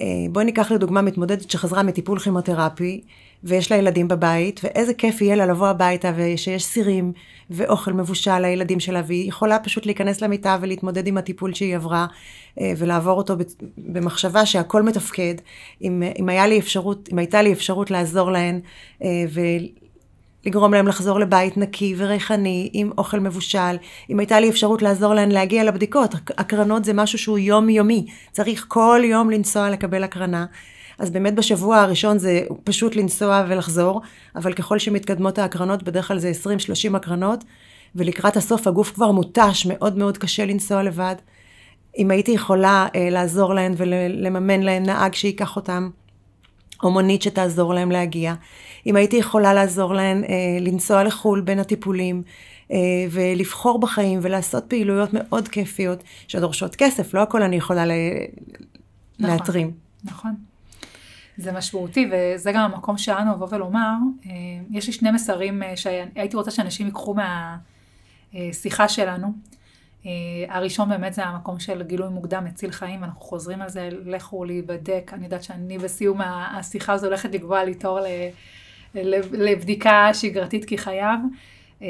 אה, 0.00 0.06
בואי 0.32 0.44
ניקח 0.44 0.72
לדוגמה 0.72 1.02
מתמודדת 1.02 1.50
שחזרה 1.50 1.82
מטיפול 1.82 2.18
כימותרפי, 2.18 3.00
ויש 3.44 3.72
לה 3.72 3.78
ילדים 3.78 4.08
בבית, 4.08 4.60
ואיזה 4.64 4.94
כיף 4.94 5.20
יהיה 5.20 5.36
לה 5.36 5.46
לבוא 5.46 5.68
הביתה 5.68 6.12
ושיש 6.16 6.64
סירים 6.64 7.12
ואוכל 7.50 7.92
מבושל 7.92 8.38
לילדים 8.38 8.80
שלה, 8.80 9.02
והיא 9.06 9.28
יכולה 9.28 9.58
פשוט 9.58 9.86
להיכנס 9.86 10.20
למיטה 10.20 10.58
ולהתמודד 10.60 11.06
עם 11.06 11.18
הטיפול 11.18 11.54
שהיא 11.54 11.76
עברה, 11.76 12.06
אה, 12.60 12.72
ולעבור 12.76 13.18
אותו 13.18 13.34
במחשבה 13.78 14.46
שהכל 14.46 14.82
מתפקד. 14.82 15.34
אם, 15.82 16.02
אם, 16.18 16.28
לי 16.28 16.58
אפשרות, 16.58 17.08
אם 17.12 17.18
הייתה 17.18 17.42
לי 17.42 17.52
אפשרות 17.52 17.90
לעזור 17.90 18.30
להן, 18.30 18.60
אה, 19.02 19.24
לגרום 20.46 20.74
להם 20.74 20.88
לחזור 20.88 21.20
לבית 21.20 21.56
נקי 21.56 21.94
וריחני, 21.96 22.70
עם 22.72 22.90
אוכל 22.98 23.20
מבושל. 23.20 23.76
אם 24.10 24.18
הייתה 24.18 24.40
לי 24.40 24.50
אפשרות 24.50 24.82
לעזור 24.82 25.14
להן 25.14 25.30
להגיע 25.30 25.64
לבדיקות, 25.64 26.14
הק- 26.14 26.40
הקרנות 26.40 26.84
זה 26.84 26.92
משהו 26.92 27.18
שהוא 27.18 27.38
יומיומי. 27.38 28.06
צריך 28.32 28.64
כל 28.68 29.00
יום 29.04 29.30
לנסוע 29.30 29.70
לקבל 29.70 30.04
הקרנה. 30.04 30.46
אז 30.98 31.10
באמת 31.10 31.34
בשבוע 31.34 31.76
הראשון 31.80 32.18
זה 32.18 32.40
פשוט 32.64 32.96
לנסוע 32.96 33.44
ולחזור, 33.48 34.00
אבל 34.36 34.52
ככל 34.52 34.78
שמתקדמות 34.78 35.38
ההקרנות, 35.38 35.82
בדרך 35.82 36.08
כלל 36.08 36.18
זה 36.18 36.32
20-30 36.92 36.96
הקרנות, 36.96 37.44
ולקראת 37.94 38.36
הסוף 38.36 38.66
הגוף 38.66 38.92
כבר 38.94 39.10
מותש, 39.10 39.66
מאוד 39.68 39.98
מאוד 39.98 40.18
קשה 40.18 40.44
לנסוע 40.44 40.82
לבד. 40.82 41.14
אם 41.98 42.10
הייתי 42.10 42.32
יכולה 42.32 42.86
אה, 42.94 43.08
לעזור 43.10 43.54
להן 43.54 43.74
ולממן 43.76 44.60
להן 44.60 44.86
נהג 44.86 45.14
שייקח 45.14 45.56
אותם, 45.56 45.90
או 46.82 46.90
מונית 46.90 47.22
שתעזור 47.22 47.74
להם 47.74 47.90
להגיע. 47.90 48.34
אם 48.86 48.96
הייתי 48.96 49.16
יכולה 49.16 49.54
לעזור 49.54 49.94
להם 49.94 50.24
אה, 50.24 50.58
לנסוע 50.60 51.04
לחו"ל 51.04 51.40
בין 51.40 51.58
הטיפולים, 51.58 52.22
אה, 52.72 52.76
ולבחור 53.10 53.78
בחיים 53.78 54.18
ולעשות 54.22 54.64
פעילויות 54.68 55.10
מאוד 55.12 55.48
כיפיות 55.48 56.02
שדורשות 56.28 56.76
כסף, 56.76 57.14
לא 57.14 57.20
הכל 57.20 57.42
אני 57.42 57.56
יכולה 57.56 57.86
ל... 57.86 57.90
נכון. 59.18 59.36
להתרים. 59.36 59.70
נכון. 60.04 60.34
זה 61.36 61.52
משמעותי, 61.52 62.10
וזה 62.12 62.52
גם 62.52 62.72
המקום 62.72 62.98
שלנו 62.98 63.32
לבוא 63.32 63.48
ולומר, 63.50 63.92
אה, 64.26 64.30
יש 64.70 64.86
לי 64.86 64.92
שני 64.92 65.10
מסרים 65.10 65.62
אה, 65.62 65.76
שהייתי 65.76 66.36
רוצה 66.36 66.50
שאנשים 66.50 66.86
ייקחו 66.86 67.14
מהשיחה 68.34 68.88
שלנו. 68.88 69.32
אה, 70.06 70.54
הראשון 70.56 70.88
באמת 70.88 71.14
זה 71.14 71.24
המקום 71.24 71.60
של 71.60 71.82
גילוי 71.82 72.08
מוקדם 72.08 72.44
מציל 72.44 72.70
חיים, 72.70 73.02
ואנחנו 73.02 73.20
חוזרים 73.20 73.62
על 73.62 73.68
זה, 73.68 73.88
לכו 74.04 74.44
להיבדק. 74.44 75.10
אני 75.14 75.24
יודעת 75.24 75.42
שאני 75.42 75.78
בסיום 75.78 76.20
השיחה 76.20 76.92
הזו 76.92 77.06
הולכת 77.06 77.34
לקבוע 77.34 77.64
לי 77.64 77.74
תור 77.74 77.98
לבדיקה 79.32 80.10
שגרתית 80.12 80.64
כי 80.64 80.78
חייב. 80.78 81.20
אה, 81.82 81.88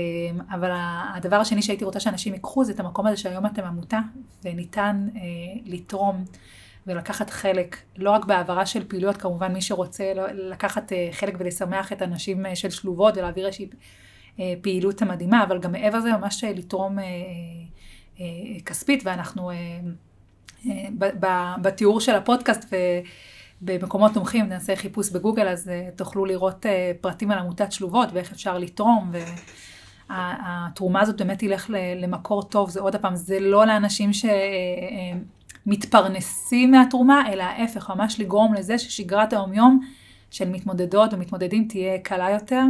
אבל 0.51 0.71
הדבר 1.15 1.37
השני 1.37 1.63
שהייתי 1.63 1.85
רוצה 1.85 2.01
שאנשים 2.01 2.35
ייקחו 2.35 2.65
זה 2.65 2.73
את 2.73 2.81
המקום 2.81 3.07
הזה 3.07 3.17
שהיום 3.17 3.47
אתם 3.47 3.65
עמותה, 3.65 4.01
וניתן 4.45 5.09
אה, 5.17 5.21
לתרום 5.65 6.25
ולקחת 6.87 7.31
חלק, 7.31 7.77
לא 7.97 8.11
רק 8.11 8.25
בהעברה 8.25 8.67
של 8.67 8.89
פעילויות, 8.89 9.17
כמובן 9.17 9.53
מי 9.53 9.61
שרוצה 9.61 10.13
לא- 10.17 10.27
לקחת 10.33 10.93
חלק 11.13 11.35
ולשמח 11.39 11.93
את 11.93 12.03
הנשים 12.03 12.45
של 12.55 12.71
שלובות 12.71 13.17
ולהעביר 13.17 13.47
איזושהי 13.47 13.69
פעילות 14.63 15.03
מדהימה, 15.03 15.45
אבל 15.45 15.59
גם 15.59 15.73
מעבר 15.73 15.99
לזה 15.99 16.13
ממש 16.13 16.45
לתרום 16.45 16.99
כספית, 18.65 19.03
ואנחנו 19.07 19.51
אה, 19.51 19.57
אה, 20.71 21.55
בתיאור 21.63 22.01
של 22.01 22.15
הפודקאסט 22.15 22.75
ובמקומות 23.63 24.15
תומכים, 24.15 24.49
נעשה 24.49 24.77
חיפוש 24.77 25.11
בגוגל, 25.11 25.49
אז 25.49 25.69
אה, 25.69 25.89
תוכלו 25.97 26.25
לראות 26.25 26.67
אה, 26.67 26.93
פרטים 27.01 27.31
על 27.31 27.39
עמותת 27.39 27.73
שלובות 27.73 28.09
ואיך 28.13 28.33
אפשר 28.33 28.59
לתרום. 28.59 29.11
ו... 29.13 29.19
התרומה 30.09 31.01
הזאת 31.01 31.17
באמת 31.17 31.39
תלך 31.39 31.71
למקור 31.97 32.43
טוב, 32.43 32.71
זה 32.71 32.81
עוד 32.81 32.97
פעם, 32.97 33.17
זה 33.17 33.41
לא 33.41 33.67
לאנשים 33.67 34.11
שמתפרנסים 35.67 36.71
מהתרומה, 36.71 37.33
אלא 37.33 37.43
ההפך, 37.43 37.91
ממש 37.91 38.21
לגרום 38.21 38.55
לזה 38.55 38.79
ששגרת 38.79 39.33
היום-יום 39.33 39.81
של 40.31 40.49
מתמודדות 40.49 41.15
ומתמודדים 41.15 41.69
תהיה 41.69 41.99
קלה 41.99 42.31
יותר. 42.31 42.63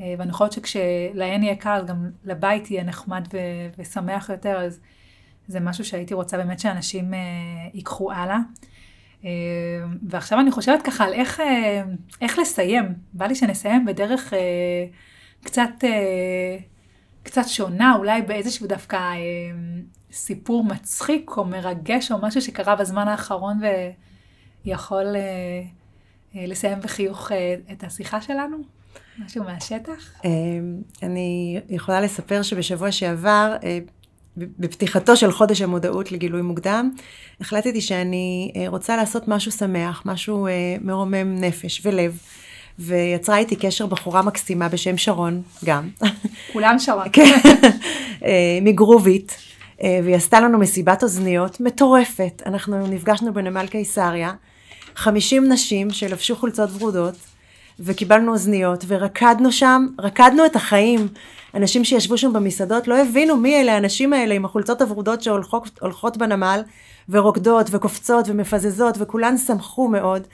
אה, 0.00 0.14
ואני 0.18 0.32
חושבת 0.32 0.52
שכשלהן 0.52 1.42
יהיה 1.42 1.56
קל, 1.56 1.84
גם 1.86 2.10
לבית 2.24 2.70
יהיה 2.70 2.84
נחמד 2.84 3.28
ו- 3.32 3.68
ושמח 3.78 4.28
יותר, 4.28 4.56
אז 4.60 4.80
זה 5.48 5.60
משהו 5.60 5.84
שהייתי 5.84 6.14
רוצה 6.14 6.36
באמת 6.36 6.60
שאנשים 6.60 7.14
אה, 7.14 7.18
ייקחו 7.74 8.12
הלאה. 8.12 8.38
אה, 9.24 9.30
ועכשיו 10.08 10.40
אני 10.40 10.50
חושבת 10.50 10.82
ככה 10.82 11.04
על 11.04 11.12
איך, 11.12 11.40
אה, 11.40 11.82
איך 12.20 12.38
לסיים. 12.38 12.94
בא 13.12 13.26
לי 13.26 13.34
שנסיים 13.34 13.86
בדרך 13.86 14.34
אה, 14.34 14.38
קצת, 15.44 15.70
אה, 15.84 16.58
קצת 17.22 17.44
שונה, 17.46 17.94
אולי 17.96 18.22
באיזשהו 18.22 18.66
דווקא 18.66 18.96
אה, 18.96 19.16
סיפור 20.12 20.64
מצחיק 20.64 21.30
או 21.36 21.44
מרגש 21.44 22.12
או 22.12 22.18
משהו 22.22 22.42
שקרה 22.42 22.76
בזמן 22.76 23.08
האחרון 23.08 23.60
ויכול 24.64 25.16
אה, 25.16 25.62
אה, 26.36 26.46
לסיים 26.46 26.80
בחיוך 26.80 27.32
אה, 27.32 27.54
את 27.72 27.84
השיחה 27.84 28.20
שלנו. 28.20 28.77
משהו 29.24 29.44
מהשטח? 29.44 30.12
אה, 30.24 30.30
אני 31.02 31.60
יכולה 31.68 32.00
לספר 32.00 32.42
שבשבוע 32.42 32.92
שעבר, 32.92 33.56
אה, 33.64 33.78
בפתיחתו 34.36 35.16
של 35.16 35.32
חודש 35.32 35.62
המודעות 35.62 36.12
לגילוי 36.12 36.42
מוקדם, 36.42 36.90
החלטתי 37.40 37.80
שאני 37.80 38.52
אה, 38.56 38.64
רוצה 38.68 38.96
לעשות 38.96 39.28
משהו 39.28 39.52
שמח, 39.52 40.02
משהו 40.04 40.46
אה, 40.46 40.52
מרומם 40.80 41.36
נפש 41.40 41.82
ולב. 41.84 42.18
ויצרה 42.78 43.38
איתי 43.38 43.56
קשר 43.56 43.86
בחורה 43.86 44.22
מקסימה 44.22 44.68
בשם 44.68 44.96
שרון, 44.96 45.42
גם. 45.64 45.88
כולם 46.52 46.78
שרון. 46.78 47.08
כן, 47.12 47.38
מגרובית, 48.62 49.36
והיא 49.82 50.16
עשתה 50.16 50.40
לנו 50.40 50.58
מסיבת 50.58 51.02
אוזניות 51.02 51.60
מטורפת. 51.60 52.42
אנחנו 52.46 52.86
נפגשנו 52.86 53.34
בנמל 53.34 53.66
קיסריה, 53.66 54.32
50 54.94 55.52
נשים 55.52 55.90
שלבשו 55.90 56.36
חולצות 56.36 56.70
ורודות, 56.72 57.14
וקיבלנו 57.80 58.32
אוזניות, 58.32 58.84
ורקדנו 58.88 59.52
שם, 59.52 59.86
רקדנו 60.00 60.46
את 60.46 60.56
החיים. 60.56 61.08
אנשים 61.54 61.84
שישבו 61.84 62.18
שם 62.18 62.32
במסעדות 62.32 62.88
לא 62.88 62.98
הבינו 63.02 63.36
מי 63.36 63.60
אלה 63.60 63.74
האנשים 63.74 64.12
האלה 64.12 64.34
עם 64.34 64.44
החולצות 64.44 64.80
הוורודות 64.82 65.22
שהולכות 65.22 66.16
בנמל, 66.16 66.62
ורוקדות 67.08 67.66
וקופצות 67.70 68.28
ומפזזות, 68.28 68.94
וכולן 68.98 69.36
שמחו 69.38 69.88
מאוד. 69.88 70.26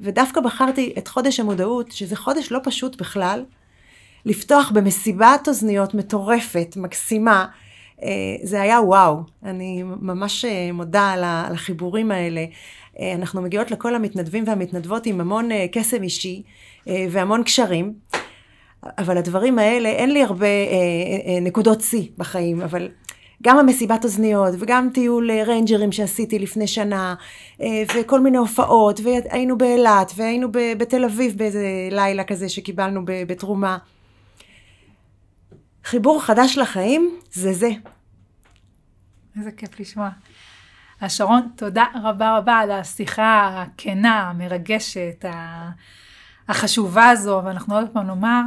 ודווקא 0.00 0.40
בחרתי 0.40 0.94
את 0.98 1.08
חודש 1.08 1.40
המודעות, 1.40 1.92
שזה 1.92 2.16
חודש 2.16 2.52
לא 2.52 2.58
פשוט 2.64 3.00
בכלל, 3.00 3.44
לפתוח 4.24 4.70
במסיבת 4.70 5.48
אוזניות 5.48 5.94
מטורפת, 5.94 6.74
מקסימה. 6.76 7.46
אה, 8.02 8.08
זה 8.42 8.62
היה 8.62 8.80
וואו. 8.80 9.22
אני 9.44 9.82
ממש 9.82 10.44
אה, 10.44 10.72
מודה 10.72 11.10
על 11.10 11.24
החיבורים 11.24 12.10
האלה. 12.10 12.44
אה, 13.00 13.12
אנחנו 13.14 13.42
מגיעות 13.42 13.70
לכל 13.70 13.94
המתנדבים 13.94 14.44
והמתנדבות 14.46 15.06
עם 15.06 15.20
המון 15.20 15.48
קסם 15.72 16.02
אישי 16.02 16.42
והמון 16.86 17.42
קשרים. 17.42 17.94
אבל 18.98 19.18
הדברים 19.18 19.58
האלה, 19.58 19.88
אין 19.88 20.12
לי 20.12 20.22
הרבה 20.22 20.46
נקודות 21.42 21.80
שיא 21.80 22.08
בחיים, 22.18 22.60
אבל 22.60 22.88
גם 23.42 23.58
המסיבת 23.58 24.04
אוזניות 24.04 24.54
וגם 24.58 24.88
טיול 24.94 25.30
ריינג'רים 25.30 25.92
שעשיתי 25.92 26.38
לפני 26.38 26.66
שנה 26.66 27.14
וכל 27.94 28.20
מיני 28.20 28.38
הופעות 28.38 29.00
והיינו 29.04 29.58
באילת 29.58 30.12
והיינו 30.16 30.48
בתל 30.52 31.04
אביב 31.04 31.38
באיזה 31.38 31.88
לילה 31.90 32.24
כזה 32.24 32.48
שקיבלנו 32.48 33.00
בתרומה. 33.04 33.78
חיבור 35.84 36.22
חדש 36.22 36.58
לחיים 36.58 37.18
זה 37.32 37.52
זה. 37.52 37.70
איזה 39.38 39.50
כיף 39.52 39.80
לשמוע. 39.80 40.08
אז 41.00 41.16
שרון, 41.16 41.48
תודה 41.56 41.84
רבה 42.02 42.38
רבה 42.38 42.58
על 42.58 42.70
השיחה 42.70 43.62
הכנה, 43.62 44.30
המרגשת, 44.30 45.24
החשובה 46.50 47.08
הזו, 47.08 47.42
ואנחנו 47.44 47.74
עוד 47.74 47.88
פעם 47.92 48.06
נאמר, 48.06 48.42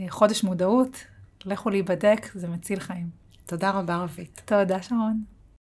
אה, 0.00 0.06
חודש 0.08 0.44
מודעות, 0.44 1.04
לכו 1.44 1.70
להיבדק, 1.70 2.26
זה 2.34 2.48
מציל 2.48 2.80
חיים. 2.80 3.10
תודה 3.46 3.70
רבה, 3.70 3.96
רבית. 3.96 4.42
תודה, 4.44 4.82
שרון. 4.82 5.33